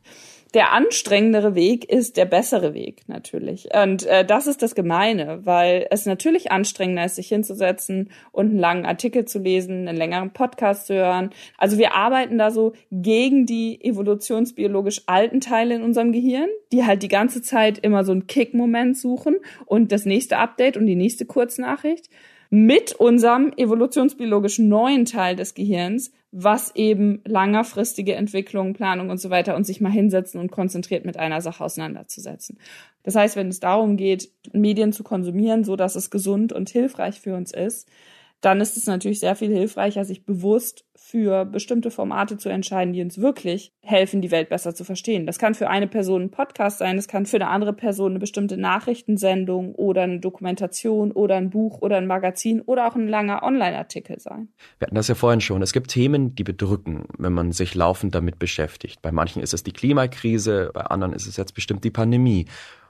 Der 0.53 0.71
anstrengendere 0.71 1.55
Weg 1.55 1.89
ist 1.89 2.15
der 2.15 2.25
bessere 2.25 2.73
Weg 2.73 3.01
natürlich. 3.07 3.69
Und 3.73 4.05
äh, 4.05 4.23
das 4.23 4.45
ist 4.45 4.61
das 4.61 4.75
Gemeine, 4.75 5.39
weil 5.43 5.87
es 5.89 6.05
natürlich 6.05 6.51
anstrengender 6.51 7.05
ist, 7.05 7.15
sich 7.15 7.27
hinzusetzen 7.27 8.11
und 8.31 8.49
einen 8.49 8.59
langen 8.59 8.85
Artikel 8.85 9.25
zu 9.25 9.39
lesen, 9.39 9.87
einen 9.87 9.97
längeren 9.97 10.31
Podcast 10.31 10.87
zu 10.87 10.93
hören. 10.93 11.31
Also 11.57 11.79
wir 11.79 11.95
arbeiten 11.95 12.37
da 12.37 12.51
so 12.51 12.73
gegen 12.91 13.47
die 13.47 13.83
evolutionsbiologisch 13.83 15.03
alten 15.07 15.41
Teile 15.41 15.75
in 15.75 15.81
unserem 15.81 16.11
Gehirn, 16.11 16.49
die 16.71 16.85
halt 16.85 17.01
die 17.01 17.07
ganze 17.07 17.41
Zeit 17.41 17.79
immer 17.79 18.03
so 18.03 18.11
einen 18.11 18.27
Kick-Moment 18.27 18.97
suchen 18.97 19.37
und 19.65 19.91
das 19.91 20.05
nächste 20.05 20.37
Update 20.37 20.77
und 20.77 20.85
die 20.85 20.95
nächste 20.95 21.25
Kurznachricht 21.25 22.09
mit 22.53 22.93
unserem 22.93 23.51
evolutionsbiologischen 23.57 24.69
neuen 24.69 25.05
Teil 25.05 25.35
des 25.35 25.55
Gehirns, 25.55 26.11
was 26.31 26.75
eben 26.75 27.19
langerfristige 27.25 28.13
Entwicklung, 28.13 28.73
Planung 28.73 29.09
und 29.09 29.17
so 29.17 29.31
weiter 29.31 29.55
und 29.55 29.63
sich 29.63 29.81
mal 29.81 29.91
hinsetzen 29.91 30.39
und 30.39 30.51
konzentriert 30.51 31.03
mit 31.03 31.17
einer 31.17 31.41
Sache 31.41 31.63
auseinanderzusetzen. 31.63 32.59
Das 33.01 33.15
heißt, 33.15 33.35
wenn 33.37 33.47
es 33.47 33.59
darum 33.59 33.97
geht, 33.97 34.29
Medien 34.51 34.93
zu 34.93 35.01
konsumieren, 35.01 35.63
so 35.63 35.75
dass 35.75 35.95
es 35.95 36.11
gesund 36.11 36.53
und 36.53 36.69
hilfreich 36.69 37.19
für 37.19 37.35
uns 37.35 37.51
ist, 37.51 37.89
dann 38.43 38.59
ist 38.59 38.75
es 38.75 38.87
natürlich 38.87 39.21
sehr 39.21 39.37
viel 39.37 39.53
hilfreicher, 39.53 40.03
sich 40.03 40.25
bewusst 40.25 40.83
für 40.95 41.45
bestimmte 41.45 41.91
Formate 41.91 42.37
zu 42.37 42.49
entscheiden, 42.49 42.91
die 42.91 43.01
uns 43.01 43.17
wirklich 43.17 43.71
helfen, 43.79 44.21
die 44.21 44.31
Welt 44.31 44.49
besser 44.49 44.75
zu 44.75 44.83
verstehen. 44.83 45.25
Das 45.25 45.39
kann 45.39 45.55
für 45.55 45.69
eine 45.69 45.87
Person 45.87 46.23
ein 46.23 46.31
Podcast 46.31 46.79
sein, 46.79 46.97
das 46.97 47.07
kann 47.07 47.25
für 47.25 47.37
eine 47.37 47.47
andere 47.47 47.71
Person 47.71 48.11
eine 48.11 48.19
bestimmte 48.19 48.57
Nachrichtensendung 48.57 49.75
oder 49.75 50.01
eine 50.01 50.19
Dokumentation 50.19 51.13
oder 51.13 51.35
ein 51.35 51.51
Buch 51.51 51.81
oder 51.81 51.95
ein 51.95 52.05
Magazin 52.05 52.59
oder 52.59 52.87
auch 52.87 52.95
ein 52.95 53.07
langer 53.07 53.43
Online-Artikel 53.43 54.19
sein. 54.19 54.49
Wir 54.77 54.87
hatten 54.87 54.95
das 54.95 55.07
ja 55.07 55.15
vorhin 55.15 55.39
schon. 55.39 55.61
Es 55.61 55.71
gibt 55.71 55.91
Themen, 55.91 56.35
die 56.35 56.43
bedrücken, 56.43 57.05
wenn 57.17 57.31
man 57.31 57.53
sich 57.53 57.75
laufend 57.75 58.13
damit 58.13 58.39
beschäftigt. 58.39 59.01
Bei 59.01 59.13
manchen 59.13 59.41
ist 59.41 59.53
es 59.53 59.63
die 59.63 59.71
Klimakrise, 59.71 60.71
bei 60.73 60.81
anderen 60.81 61.13
ist 61.13 61.27
es 61.27 61.37
jetzt 61.37 61.53
bestimmt 61.53 61.85
die 61.85 61.91
Pandemie. 61.91 62.47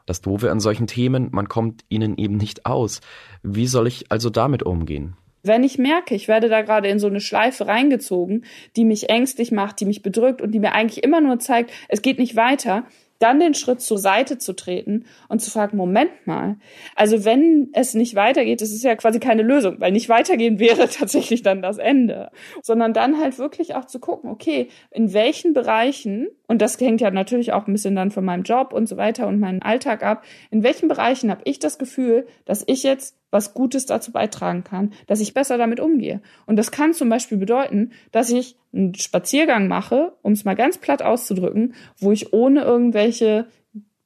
Das 0.08 0.22
Doofe 0.22 0.52
an 0.52 0.60
solchen 0.60 0.88
Themen, 0.88 1.30
man 1.32 1.48
kommt 1.48 1.86
ihnen 1.90 2.18
eben 2.18 2.38
nicht 2.38 2.66
aus. 2.66 3.02
Wie 3.44 3.68
soll 3.68 3.88
ich 3.88 4.12
also 4.12 4.32
damit 4.32 4.64
umgehen? 4.64 5.16
Wenn 5.44 5.64
ich 5.64 5.78
merke, 5.78 6.16
ich 6.16 6.28
werde 6.28 6.48
da 6.48 6.62
gerade 6.62 6.88
in 6.88 7.00
so 7.00 7.08
eine 7.08 7.20
Schleife 7.20 7.68
reingezogen, 7.68 8.46
die 8.78 8.86
mich 8.86 9.10
ängstlich 9.10 9.52
macht, 9.52 9.80
die 9.82 9.86
mich 9.86 10.02
bedrückt 10.02 10.42
und 10.42 10.52
die 10.52 10.60
mir 10.60 10.72
eigentlich 10.72 11.04
immer 11.04 11.20
nur 11.20 11.40
zeigt, 11.40 11.72
es 11.90 12.02
geht 12.02 12.18
nicht 12.18 12.36
weiter, 12.38 12.86
dann 13.24 13.40
den 13.40 13.54
Schritt 13.54 13.82
zur 13.82 13.98
Seite 13.98 14.38
zu 14.38 14.54
treten 14.54 15.06
und 15.30 15.40
zu 15.40 15.50
fragen, 15.50 15.78
Moment 15.78 16.12
mal, 16.26 16.58
also 16.96 17.24
wenn 17.24 17.70
es 17.72 17.94
nicht 17.94 18.16
weitergeht, 18.16 18.60
das 18.60 18.72
ist 18.72 18.84
ja 18.84 18.96
quasi 18.96 19.20
keine 19.20 19.44
Lösung, 19.44 19.80
weil 19.80 19.94
nicht 19.94 20.10
weitergehen 20.10 20.60
wäre 20.60 20.90
tatsächlich 20.92 21.42
dann 21.42 21.62
das 21.62 21.78
Ende, 21.78 22.32
sondern 22.62 22.94
dann 22.94 23.20
halt 23.20 23.38
wirklich 23.38 23.76
auch 23.76 23.86
zu 23.86 24.00
gucken, 24.00 24.30
okay, 24.30 24.68
in 24.92 25.14
welchen 25.14 25.54
Bereichen, 25.54 26.28
und 26.54 26.62
das 26.62 26.80
hängt 26.80 27.02
ja 27.02 27.10
natürlich 27.10 27.52
auch 27.52 27.66
ein 27.66 27.74
bisschen 27.74 27.96
dann 27.96 28.12
von 28.12 28.24
meinem 28.24 28.44
Job 28.44 28.74
und 28.74 28.88
so 28.88 28.96
weiter 28.96 29.26
und 29.26 29.40
meinem 29.40 29.64
Alltag 29.64 30.04
ab, 30.04 30.24
in 30.52 30.62
welchen 30.62 30.88
Bereichen 30.88 31.32
habe 31.32 31.42
ich 31.46 31.58
das 31.58 31.80
Gefühl, 31.80 32.28
dass 32.46 32.64
ich 32.68 32.84
jetzt 32.84 33.18
was 33.32 33.56
Gutes 33.56 33.88
dazu 33.88 34.12
beitragen 34.12 34.64
kann, 34.64 34.94
dass 35.08 35.20
ich 35.20 35.34
besser 35.34 35.58
damit 35.58 35.80
umgehe. 35.80 36.22
Und 36.46 36.58
das 36.58 36.70
kann 36.70 36.94
zum 36.94 37.10
Beispiel 37.10 37.40
bedeuten, 37.40 37.90
dass 38.12 38.30
ich 38.30 38.56
einen 38.72 38.94
Spaziergang 38.94 39.68
mache, 39.68 40.14
um 40.22 40.34
es 40.34 40.46
mal 40.46 40.54
ganz 40.54 40.78
platt 40.78 41.02
auszudrücken, 41.02 41.74
wo 41.98 42.12
ich 42.12 42.34
ohne 42.34 42.62
irgendwelche 42.62 43.48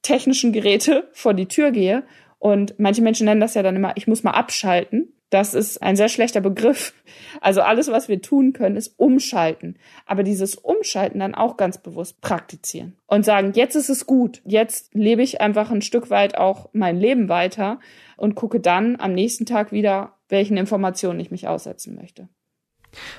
technischen 0.00 0.54
Geräte 0.54 1.06
vor 1.12 1.34
die 1.34 1.48
Tür 1.48 1.70
gehe. 1.70 2.02
Und 2.38 2.76
manche 2.78 3.02
Menschen 3.02 3.26
nennen 3.26 3.42
das 3.42 3.52
ja 3.52 3.62
dann 3.62 3.76
immer, 3.76 3.92
ich 3.96 4.06
muss 4.06 4.22
mal 4.22 4.30
abschalten. 4.30 5.12
Das 5.30 5.52
ist 5.52 5.82
ein 5.82 5.96
sehr 5.96 6.08
schlechter 6.08 6.40
Begriff. 6.40 6.94
Also 7.40 7.60
alles, 7.60 7.88
was 7.88 8.08
wir 8.08 8.22
tun 8.22 8.54
können, 8.54 8.76
ist 8.76 8.98
umschalten. 8.98 9.76
Aber 10.06 10.22
dieses 10.22 10.54
Umschalten 10.54 11.20
dann 11.20 11.34
auch 11.34 11.56
ganz 11.56 11.78
bewusst 11.78 12.20
praktizieren 12.20 12.96
und 13.06 13.24
sagen, 13.24 13.52
jetzt 13.54 13.74
ist 13.74 13.90
es 13.90 14.06
gut. 14.06 14.40
Jetzt 14.44 14.94
lebe 14.94 15.22
ich 15.22 15.40
einfach 15.40 15.70
ein 15.70 15.82
Stück 15.82 16.08
weit 16.08 16.38
auch 16.38 16.70
mein 16.72 16.96
Leben 16.96 17.28
weiter 17.28 17.78
und 18.16 18.36
gucke 18.36 18.58
dann 18.60 18.96
am 18.98 19.12
nächsten 19.12 19.44
Tag 19.44 19.70
wieder, 19.70 20.14
welchen 20.28 20.56
Informationen 20.56 21.20
ich 21.20 21.30
mich 21.30 21.46
aussetzen 21.46 21.94
möchte. 21.94 22.28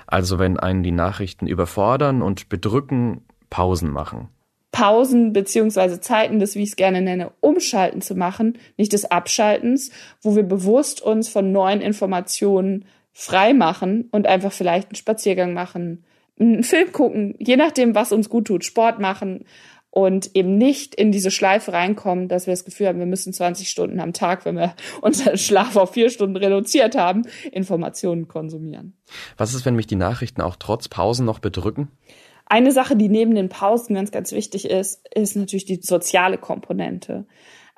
Also 0.08 0.40
wenn 0.40 0.58
einen 0.58 0.82
die 0.82 0.92
Nachrichten 0.92 1.46
überfordern 1.46 2.24
und 2.24 2.50
bedrücken, 2.50 3.26
Pausen 3.52 3.92
machen. 3.92 4.30
Pausen 4.72 5.34
beziehungsweise 5.34 6.00
Zeiten 6.00 6.40
des, 6.40 6.56
wie 6.56 6.64
ich 6.64 6.70
es 6.70 6.76
gerne 6.76 7.02
nenne, 7.02 7.32
Umschalten 7.40 8.02
zu 8.02 8.16
machen, 8.16 8.58
nicht 8.78 8.94
des 8.94 9.10
Abschaltens, 9.10 9.92
wo 10.22 10.36
wir 10.36 10.44
bewusst 10.44 11.02
uns 11.02 11.28
von 11.28 11.52
neuen 11.52 11.82
Informationen 11.82 12.86
frei 13.12 13.54
machen 13.54 14.08
und 14.12 14.28
einfach 14.28 14.52
vielleicht 14.52 14.90
einen 14.90 14.96
Spaziergang 14.96 15.54
machen, 15.54 16.04
einen 16.40 16.64
Film 16.64 16.92
gucken, 16.92 17.36
je 17.40 17.58
nachdem, 17.58 17.96
was 17.96 18.12
uns 18.12 18.30
gut 18.30 18.48
tut, 18.48 18.64
Sport 18.64 19.00
machen 19.00 19.46
und 19.92 20.36
eben 20.36 20.58
nicht 20.58 20.94
in 20.96 21.12
diese 21.12 21.32
Schleife 21.32 21.74
reinkommen, 21.74 22.28
dass 22.28 22.46
wir 22.46 22.54
das 22.54 22.64
Gefühl 22.64 22.88
haben, 22.88 23.00
wir 23.00 23.06
müssen 23.06 23.34
20 23.34 23.68
Stunden 23.68 24.00
am 24.00 24.14
Tag, 24.14 24.46
wenn 24.46 24.56
wir 24.56 24.76
unseren 25.02 25.38
Schlaf 25.38 25.76
auf 25.76 25.94
vier 25.94 26.10
Stunden 26.10 26.38
reduziert 26.38 26.96
haben, 26.96 27.24
Informationen 27.52 28.28
konsumieren. 28.28 28.94
Was 29.38 29.54
ist, 29.54 29.66
wenn 29.66 29.76
mich 29.76 29.88
die 29.88 29.96
Nachrichten 29.96 30.42
auch 30.42 30.56
trotz 30.58 30.88
Pausen 30.88 31.26
noch 31.26 31.40
bedrücken? 31.40 31.90
Eine 32.50 32.72
Sache, 32.72 32.96
die 32.96 33.10
neben 33.10 33.36
den 33.36 33.48
Pausen 33.48 33.96
ganz, 33.96 34.12
ganz 34.12 34.32
wichtig 34.32 34.70
ist, 34.70 35.08
ist 35.14 35.36
natürlich 35.36 35.66
die 35.66 35.80
soziale 35.82 36.40
Komponente. 36.40 37.26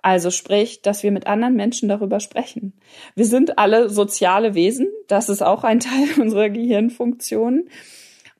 Also 0.02 0.32
sprich, 0.32 0.82
dass 0.82 1.04
wir 1.04 1.12
mit 1.12 1.28
anderen 1.28 1.56
Menschen 1.56 1.90
darüber 1.90 2.20
sprechen. 2.20 2.74
Wir 3.14 3.26
sind 3.26 3.60
alle 3.60 3.90
soziale 3.90 4.56
Wesen. 4.56 4.88
Das 5.08 5.30
ist 5.30 5.44
auch 5.44 5.64
ein 5.64 5.80
Teil 5.82 6.20
unserer 6.20 6.50
Gehirnfunktion. 6.50 7.70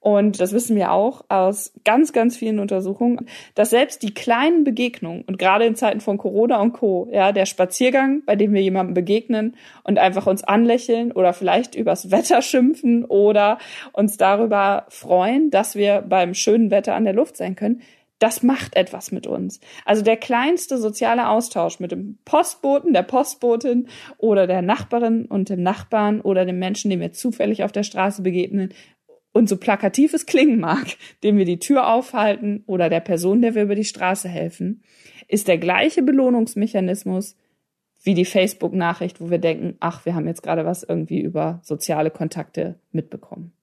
Und 0.02 0.42
das 0.42 0.52
wissen 0.52 0.76
wir 0.76 0.92
auch 0.92 1.24
aus 1.30 1.74
ganz, 1.86 2.12
ganz 2.12 2.36
vielen 2.36 2.58
Untersuchungen, 2.58 3.28
dass 3.54 3.70
selbst 3.70 4.02
die 4.02 4.16
kleinen 4.16 4.64
Begegnungen 4.64 5.22
und 5.28 5.38
gerade 5.38 5.66
in 5.66 5.76
Zeiten 5.76 6.02
von 6.02 6.18
Corona 6.18 6.60
und 6.60 6.74
Co., 6.74 7.08
ja, 7.12 7.32
der 7.32 7.46
Spaziergang, 7.46 8.24
bei 8.26 8.36
dem 8.36 8.52
wir 8.52 8.64
jemandem 8.64 8.96
begegnen 8.96 9.56
und 9.84 10.00
einfach 10.00 10.26
uns 10.26 10.44
anlächeln 10.44 11.12
oder 11.12 11.34
vielleicht 11.34 11.76
übers 11.76 12.10
Wetter 12.10 12.42
schimpfen 12.42 13.06
oder 13.06 13.60
uns 13.94 14.18
darüber 14.18 14.88
freuen, 14.90 15.52
dass 15.52 15.76
wir 15.76 16.02
beim 16.02 16.34
schönen 16.34 16.72
Wetter 16.72 16.96
an 16.96 17.04
der 17.04 17.14
Luft 17.14 17.38
sein 17.38 17.56
können, 17.56 17.84
das 18.18 18.44
macht 18.44 18.76
etwas 18.76 19.12
mit 19.12 19.26
uns. 19.26 19.60
Also 19.84 20.04
der 20.04 20.16
kleinste 20.16 20.78
soziale 20.78 21.28
Austausch 21.28 21.80
mit 21.80 21.92
dem 21.92 22.20
Postboten, 22.24 22.94
der 22.94 23.02
Postbotin 23.02 23.88
oder 24.18 24.46
der 24.46 24.62
Nachbarin 24.62 25.26
und 25.26 25.50
dem 25.50 25.64
Nachbarn 25.64 26.22
oder 26.22 26.46
dem 26.46 26.60
Menschen, 26.60 26.92
dem 26.92 27.00
wir 27.00 27.14
zufällig 27.14 27.64
auf 27.64 27.72
der 27.72 27.82
Straße 27.82 28.22
begegnen, 28.22 28.74
und 29.34 29.48
so 29.48 29.58
plakativ 29.58 30.14
es 30.14 30.26
klingen 30.26 30.60
mag, 30.60 30.86
dem 31.24 31.38
wir 31.38 31.46
die 31.46 31.60
Tür 31.60 31.88
aufhalten 31.88 32.64
oder 32.66 32.90
der 32.90 33.00
Person, 33.00 33.42
der 33.42 33.56
wir 33.56 33.64
über 33.64 33.76
die 33.76 33.86
Straße 33.86 34.28
helfen, 34.28 34.84
ist 35.28 35.48
der 35.48 35.58
gleiche 35.58 36.04
Belohnungsmechanismus 36.04 37.36
wie 38.04 38.14
die 38.14 38.26
Facebook-Nachricht, 38.26 39.22
wo 39.22 39.30
wir 39.30 39.38
denken, 39.38 39.76
ach, 39.80 40.06
wir 40.06 40.16
haben 40.16 40.28
jetzt 40.28 40.44
gerade 40.44 40.66
was 40.66 40.84
irgendwie 40.84 41.22
über 41.22 41.60
soziale 41.64 42.10
Kontakte 42.10 42.80
mitbekommen. 42.92 43.54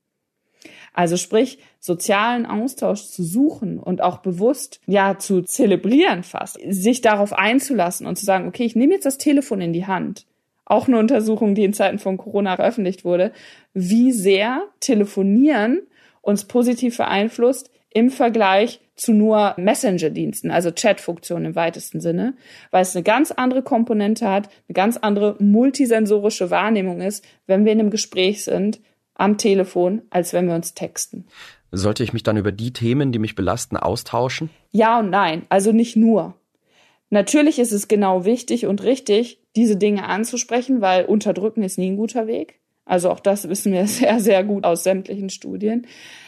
Also 0.94 1.16
sprich, 1.16 1.58
sozialen 1.80 2.46
Austausch 2.46 3.04
zu 3.06 3.22
suchen 3.22 3.78
und 3.78 4.02
auch 4.02 4.18
bewusst, 4.18 4.80
ja, 4.86 5.18
zu 5.18 5.42
zelebrieren 5.42 6.22
fast, 6.22 6.58
sich 6.68 7.00
darauf 7.00 7.32
einzulassen 7.32 8.06
und 8.06 8.16
zu 8.16 8.24
sagen, 8.24 8.48
okay, 8.48 8.64
ich 8.64 8.74
nehme 8.74 8.94
jetzt 8.94 9.06
das 9.06 9.18
Telefon 9.18 9.60
in 9.60 9.72
die 9.72 9.86
Hand 9.86 10.26
auch 10.70 10.88
eine 10.88 10.98
Untersuchung, 10.98 11.54
die 11.54 11.64
in 11.64 11.72
Zeiten 11.72 11.98
von 11.98 12.16
Corona 12.16 12.56
veröffentlicht 12.56 13.04
wurde, 13.04 13.32
wie 13.74 14.12
sehr 14.12 14.62
Telefonieren 14.80 15.82
uns 16.20 16.44
positiv 16.44 16.96
beeinflusst 16.96 17.70
im 17.90 18.10
Vergleich 18.10 18.80
zu 18.94 19.12
nur 19.12 19.54
Messenger-Diensten, 19.56 20.50
also 20.50 20.70
Chat-Funktionen 20.70 21.46
im 21.46 21.54
weitesten 21.54 22.00
Sinne, 22.00 22.34
weil 22.70 22.82
es 22.82 22.94
eine 22.94 23.02
ganz 23.02 23.30
andere 23.30 23.62
Komponente 23.62 24.28
hat, 24.28 24.48
eine 24.68 24.74
ganz 24.74 24.96
andere 24.96 25.36
multisensorische 25.38 26.50
Wahrnehmung 26.50 27.00
ist, 27.00 27.24
wenn 27.46 27.64
wir 27.64 27.72
in 27.72 27.80
einem 27.80 27.90
Gespräch 27.90 28.44
sind 28.44 28.80
am 29.14 29.38
Telefon, 29.38 30.02
als 30.10 30.32
wenn 30.32 30.46
wir 30.46 30.54
uns 30.54 30.74
texten. 30.74 31.26
Sollte 31.70 32.02
ich 32.02 32.12
mich 32.12 32.22
dann 32.22 32.36
über 32.36 32.52
die 32.52 32.72
Themen, 32.72 33.12
die 33.12 33.18
mich 33.18 33.34
belasten, 33.34 33.76
austauschen? 33.76 34.50
Ja 34.70 34.98
und 34.98 35.10
nein, 35.10 35.42
also 35.48 35.72
nicht 35.72 35.96
nur. 35.96 36.34
Natürlich 37.10 37.58
ist 37.58 37.72
es 37.72 37.88
genau 37.88 38.24
wichtig 38.24 38.66
und 38.66 38.82
richtig, 38.82 39.40
diese 39.56 39.76
Dinge 39.76 40.04
anzusprechen, 40.04 40.80
weil 40.80 41.04
unterdrücken 41.04 41.62
ist 41.62 41.78
nie 41.78 41.90
ein 41.90 41.96
guter 41.96 42.26
Weg. 42.26 42.60
Also 42.84 43.10
auch 43.10 43.20
das 43.20 43.48
wissen 43.48 43.72
wir 43.72 43.86
sehr, 43.86 44.20
sehr 44.20 44.44
gut 44.44 44.64
aus 44.64 44.84
sämtlichen 44.84 45.30
Studien. 45.30 45.86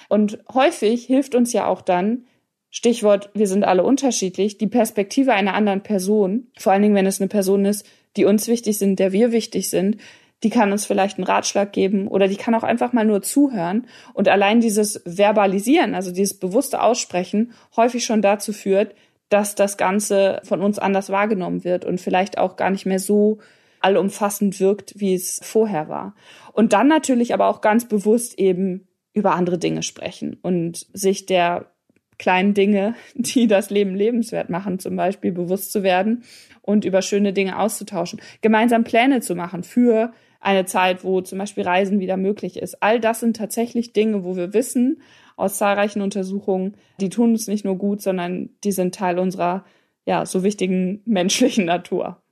Und 0.09 0.39
häufig 0.53 1.05
hilft 1.05 1.35
uns 1.35 1.53
ja 1.53 1.67
auch 1.67 1.83
dann, 1.83 2.25
Stichwort, 2.73 3.31
wir 3.35 3.49
sind 3.49 3.65
alle 3.65 3.83
unterschiedlich, 3.83 4.57
die 4.57 4.69
Perspektive 4.69 5.33
einer 5.33 5.55
anderen 5.55 5.83
Person, 5.83 6.49
vor 6.57 6.73
allen 6.73 6.83
Dingen, 6.83 6.95
wenn 6.95 7.07
es 7.07 7.21
eine 7.21 7.29
Person 7.29 7.65
ist, 7.65 7.85
die 8.17 8.25
uns 8.25 8.47
wichtig 8.47 8.79
sind, 8.79 8.99
der 9.01 9.13
wir 9.13 9.33
wichtig 9.33 9.71
sind, 9.71 9.97
die 10.43 10.51
kann 10.51 10.73
uns 10.73 10.87
vielleicht 10.87 11.19
einen 11.19 11.27
Ratschlag 11.27 11.73
geben 11.73 12.09
oder 12.09 12.29
die 12.29 12.37
kann 12.37 12.55
auch 12.55 12.63
einfach 12.63 12.93
mal 12.93 13.05
nur 13.05 13.23
zuhören. 13.23 13.87
Und 14.15 14.29
allein 14.29 14.61
dieses 14.61 15.03
Verbalisieren, 15.05 15.95
also 15.95 16.13
dieses 16.13 16.39
bewusste 16.39 16.81
Aussprechen, 16.81 17.53
häufig 17.77 18.05
schon 18.05 18.23
dazu 18.23 18.53
führt, 18.53 18.95
dass 19.31 19.55
das 19.55 19.79
Ganze 19.79 20.41
von 20.45 20.61
uns 20.61 20.79
anders 20.79 21.09
wahrgenommen 21.09 21.65
wird 21.65 21.85
und 21.85 22.01
vielleicht 22.01 22.37
auch 22.37 22.57
gar 22.57 22.71
nicht 22.71 22.85
mehr 22.85 22.99
so 22.99 23.39
allumfassend 23.81 24.61
wirkt, 24.61 24.93
wie 24.97 25.15
es 25.15 25.41
vorher 25.43 25.89
war. 25.89 26.15
Und 26.53 26.75
dann 26.75 26.89
natürlich 26.89 27.33
aber 27.33 27.47
auch 27.47 27.63
ganz 27.63 27.89
bewusst 27.89 28.39
eben 28.39 28.89
über 29.15 29.35
andere 29.35 29.59
Dinge 29.59 29.83
sprechen 29.83 30.37
und 30.43 30.87
sich 30.93 31.27
der 31.27 31.71
kleinen 32.19 32.55
Dinge, 32.55 32.95
die 33.15 33.47
das 33.47 33.71
Leben 33.71 33.95
lebenswert 33.95 34.51
machen, 34.51 34.79
zum 34.79 34.97
Beispiel 34.97 35.33
bewusst 35.33 35.73
zu 35.73 35.83
werden 35.83 36.25
und 36.61 36.85
über 36.85 37.01
schöne 37.01 37.33
Dinge 37.33 37.59
auszutauschen, 37.59 38.21
gemeinsam 38.43 38.85
Pläne 38.85 39.21
zu 39.21 39.35
machen 39.35 39.63
für 39.63 40.13
eine 40.41 40.65
Zeit, 40.65 41.05
wo 41.05 41.21
zum 41.21 41.39
Beispiel 41.39 41.65
Reisen 41.65 42.01
wieder 42.01 42.17
möglich 42.17 42.59
ist. 42.59 42.83
All 42.83 42.99
das 42.99 43.21
sind 43.21 43.37
tatsächlich 43.37 43.93
Dinge, 43.93 44.25
wo 44.25 44.37
wir 44.37 44.55
wissen, 44.55 45.03
aus 45.41 45.59
zahlreichen 45.59 46.03
Untersuchungen, 46.03 46.77
die 47.01 47.09
tun 47.09 47.31
uns 47.31 47.47
nicht 47.49 47.65
nur 47.65 47.77
gut, 47.77 48.03
sondern 48.03 48.51
die 48.65 48.73
sind 48.73 48.95
Teil 48.95 49.19
unserer 49.19 49.65
ja 50.07 50.27
so 50.27 50.43
wichtigen 50.43 51.03
menschlichen 51.05 51.65
Natur. 51.65 52.23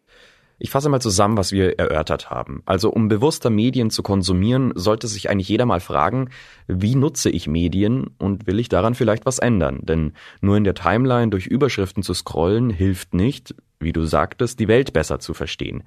Ich 0.61 0.71
fasse 0.71 0.89
mal 0.89 1.01
zusammen, 1.01 1.37
was 1.37 1.53
wir 1.53 1.79
erörtert 1.79 2.31
haben. 2.31 2.63
Also 2.67 2.91
um 2.91 3.07
bewusster 3.07 3.49
Medien 3.49 3.91
zu 3.91 4.03
konsumieren, 4.03 4.73
sollte 4.75 5.07
sich 5.07 5.31
eigentlich 5.31 5.49
jeder 5.49 5.67
mal 5.67 5.79
fragen, 5.79 6.31
wie 6.67 6.97
nutze 6.97 7.31
ich 7.31 7.47
Medien 7.47 8.09
und 8.19 8.49
will 8.49 8.59
ich 8.59 8.69
daran 8.69 8.95
vielleicht 8.97 9.25
was 9.25 9.39
ändern? 9.39 9.81
Denn 9.83 10.15
nur 10.41 10.57
in 10.57 10.65
der 10.65 10.75
Timeline 10.75 11.31
durch 11.31 11.47
Überschriften 11.47 12.03
zu 12.03 12.13
scrollen 12.13 12.71
hilft 12.71 13.15
nicht, 13.15 13.55
wie 13.79 13.93
du 13.93 14.05
sagtest, 14.05 14.59
die 14.59 14.67
Welt 14.67 14.93
besser 14.93 15.21
zu 15.21 15.33
verstehen. 15.33 15.85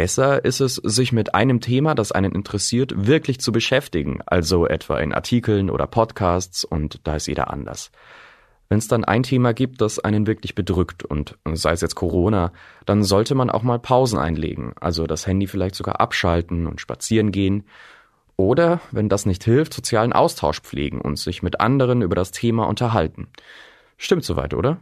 Besser 0.00 0.42
ist 0.46 0.60
es, 0.60 0.76
sich 0.76 1.12
mit 1.12 1.34
einem 1.34 1.60
Thema, 1.60 1.94
das 1.94 2.10
einen 2.10 2.32
interessiert, 2.32 3.06
wirklich 3.06 3.38
zu 3.38 3.52
beschäftigen, 3.52 4.20
also 4.24 4.66
etwa 4.66 4.98
in 4.98 5.12
Artikeln 5.12 5.68
oder 5.68 5.86
Podcasts 5.86 6.64
und 6.64 7.06
da 7.06 7.16
ist 7.16 7.26
jeder 7.26 7.50
anders. 7.50 7.90
Wenn 8.70 8.78
es 8.78 8.88
dann 8.88 9.04
ein 9.04 9.24
Thema 9.24 9.52
gibt, 9.52 9.82
das 9.82 9.98
einen 9.98 10.26
wirklich 10.26 10.54
bedrückt 10.54 11.04
und 11.04 11.36
sei 11.52 11.72
es 11.72 11.82
jetzt 11.82 11.96
Corona, 11.96 12.54
dann 12.86 13.02
sollte 13.02 13.34
man 13.34 13.50
auch 13.50 13.62
mal 13.62 13.78
Pausen 13.78 14.18
einlegen, 14.18 14.72
also 14.80 15.06
das 15.06 15.26
Handy 15.26 15.46
vielleicht 15.46 15.74
sogar 15.74 16.00
abschalten 16.00 16.66
und 16.66 16.80
spazieren 16.80 17.30
gehen. 17.30 17.64
Oder, 18.38 18.80
wenn 18.92 19.10
das 19.10 19.26
nicht 19.26 19.44
hilft, 19.44 19.74
sozialen 19.74 20.14
Austausch 20.14 20.62
pflegen 20.62 21.02
und 21.02 21.18
sich 21.18 21.42
mit 21.42 21.60
anderen 21.60 22.00
über 22.00 22.14
das 22.14 22.30
Thema 22.30 22.66
unterhalten. 22.66 23.28
Stimmt 23.98 24.24
soweit, 24.24 24.54
oder? 24.54 24.80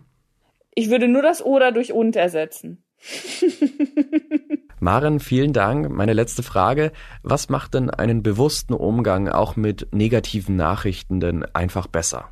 Ich 0.76 0.90
würde 0.90 1.08
nur 1.08 1.22
das 1.22 1.44
oder 1.44 1.72
durch 1.72 1.92
und 1.92 2.14
ersetzen. 2.14 2.84
Maren, 4.80 5.20
vielen 5.20 5.52
Dank. 5.52 5.90
Meine 5.90 6.12
letzte 6.12 6.42
Frage. 6.42 6.92
Was 7.22 7.48
macht 7.48 7.74
denn 7.74 7.90
einen 7.90 8.22
bewussten 8.22 8.74
Umgang 8.74 9.28
auch 9.28 9.56
mit 9.56 9.88
negativen 9.92 10.56
Nachrichten 10.56 11.20
denn 11.20 11.44
einfach 11.54 11.86
besser? 11.86 12.30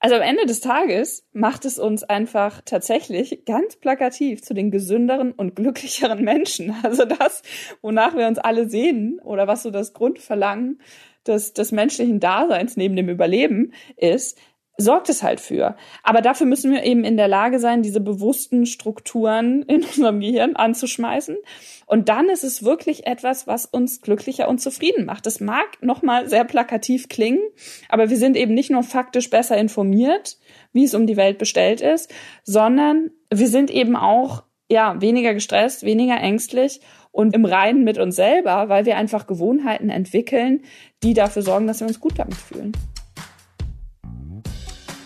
Also 0.00 0.14
am 0.14 0.22
Ende 0.22 0.46
des 0.46 0.60
Tages 0.60 1.26
macht 1.32 1.64
es 1.64 1.78
uns 1.78 2.04
einfach 2.04 2.60
tatsächlich 2.64 3.44
ganz 3.46 3.76
plakativ 3.76 4.42
zu 4.42 4.54
den 4.54 4.70
gesünderen 4.70 5.32
und 5.32 5.56
glücklicheren 5.56 6.22
Menschen. 6.22 6.74
Also 6.82 7.04
das, 7.04 7.42
wonach 7.82 8.14
wir 8.16 8.28
uns 8.28 8.38
alle 8.38 8.68
sehen 8.68 9.20
oder 9.22 9.46
was 9.46 9.64
so 9.64 9.70
das 9.70 9.92
Grundverlangen 9.92 10.80
des, 11.26 11.52
des 11.52 11.72
menschlichen 11.72 12.20
Daseins 12.20 12.76
neben 12.76 12.96
dem 12.96 13.08
Überleben 13.08 13.72
ist, 13.96 14.38
sorgt 14.80 15.08
es 15.08 15.24
halt 15.24 15.40
für. 15.40 15.76
Aber 16.04 16.22
dafür 16.22 16.46
müssen 16.46 16.70
wir 16.70 16.84
eben 16.84 17.02
in 17.02 17.16
der 17.16 17.26
Lage 17.26 17.58
sein, 17.58 17.82
diese 17.82 18.00
bewussten 18.00 18.64
Strukturen 18.64 19.62
in 19.64 19.82
unserem 19.84 20.20
Gehirn 20.20 20.54
anzuschmeißen. 20.54 21.36
Und 21.86 22.08
dann 22.08 22.28
ist 22.28 22.44
es 22.44 22.62
wirklich 22.62 23.06
etwas, 23.06 23.48
was 23.48 23.66
uns 23.66 24.00
glücklicher 24.00 24.48
und 24.48 24.60
zufrieden 24.60 25.04
macht. 25.04 25.26
Das 25.26 25.40
mag 25.40 25.82
nochmal 25.82 26.28
sehr 26.28 26.44
plakativ 26.44 27.08
klingen, 27.08 27.42
aber 27.88 28.08
wir 28.08 28.16
sind 28.16 28.36
eben 28.36 28.54
nicht 28.54 28.70
nur 28.70 28.84
faktisch 28.84 29.30
besser 29.30 29.56
informiert, 29.58 30.38
wie 30.72 30.84
es 30.84 30.94
um 30.94 31.06
die 31.06 31.16
Welt 31.16 31.38
bestellt 31.38 31.80
ist, 31.80 32.12
sondern 32.44 33.10
wir 33.30 33.48
sind 33.48 33.70
eben 33.70 33.96
auch 33.96 34.44
ja, 34.70 35.00
weniger 35.00 35.34
gestresst, 35.34 35.82
weniger 35.82 36.18
ängstlich 36.18 36.80
und 37.10 37.34
im 37.34 37.46
Reinen 37.46 37.84
mit 37.84 37.98
uns 37.98 38.16
selber, 38.16 38.68
weil 38.68 38.84
wir 38.84 38.96
einfach 38.96 39.26
Gewohnheiten 39.26 39.90
entwickeln, 39.90 40.62
die 41.02 41.14
dafür 41.14 41.42
sorgen, 41.42 41.66
dass 41.66 41.80
wir 41.80 41.88
uns 41.88 42.00
gut 42.00 42.18
damit 42.18 42.36
fühlen. 42.36 42.72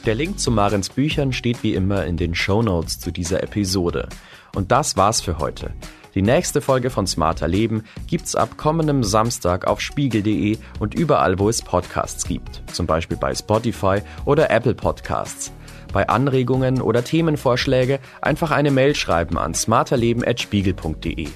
Der 0.05 0.17
Link 0.17 0.41
zu 0.41 0.51
Marens 0.51 0.89
Büchern 0.89 1.33
steht 1.33 1.63
wie 1.63 1.75
immer 1.75 2.05
in 2.07 2.17
den 2.17 2.35
Show 2.35 2.61
Notes 2.61 2.99
zu 2.99 3.13
dieser 3.13 3.41
Episode. 3.45 4.09
Und 4.53 4.73
das 4.73 4.97
war's 4.97 5.21
für 5.21 5.39
heute. 5.39 5.73
Die 6.17 6.23
nächste 6.23 6.61
Folge 6.61 6.91
von 6.91 7.07
Smarter 7.07 7.47
Leben 7.47 7.85
gibt's 8.09 8.35
ab 8.35 8.57
kommendem 8.57 9.05
Samstag 9.05 9.67
auf 9.67 9.81
spiegel.de 9.81 10.59
und 10.81 10.95
überall, 10.95 11.39
wo 11.39 11.49
es 11.49 11.63
Podcasts 11.63 12.25
gibt. 12.25 12.63
Zum 12.73 12.87
Beispiel 12.87 13.17
bei 13.17 13.33
Spotify 13.33 14.03
oder 14.25 14.51
Apple 14.51 14.75
Podcasts. 14.75 15.53
Bei 15.93 16.09
Anregungen 16.09 16.83
oder 16.83 17.05
Themenvorschläge 17.05 18.01
einfach 18.21 18.51
eine 18.51 18.73
Mail 18.73 18.97
schreiben 18.97 19.39
an 19.39 19.55
smarterleben.spiegel.de. 19.55 21.29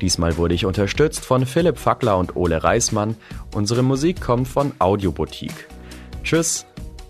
Diesmal 0.00 0.36
wurde 0.36 0.54
ich 0.54 0.64
unterstützt 0.64 1.24
von 1.24 1.44
Philipp 1.44 1.76
Fackler 1.76 2.16
und 2.16 2.36
Ole 2.36 2.62
Reismann. 2.62 3.16
Unsere 3.52 3.82
Musik 3.82 4.20
kommt 4.20 4.46
von 4.46 4.72
Audioboutique. 4.78 5.68
Tschüss! 6.22 6.66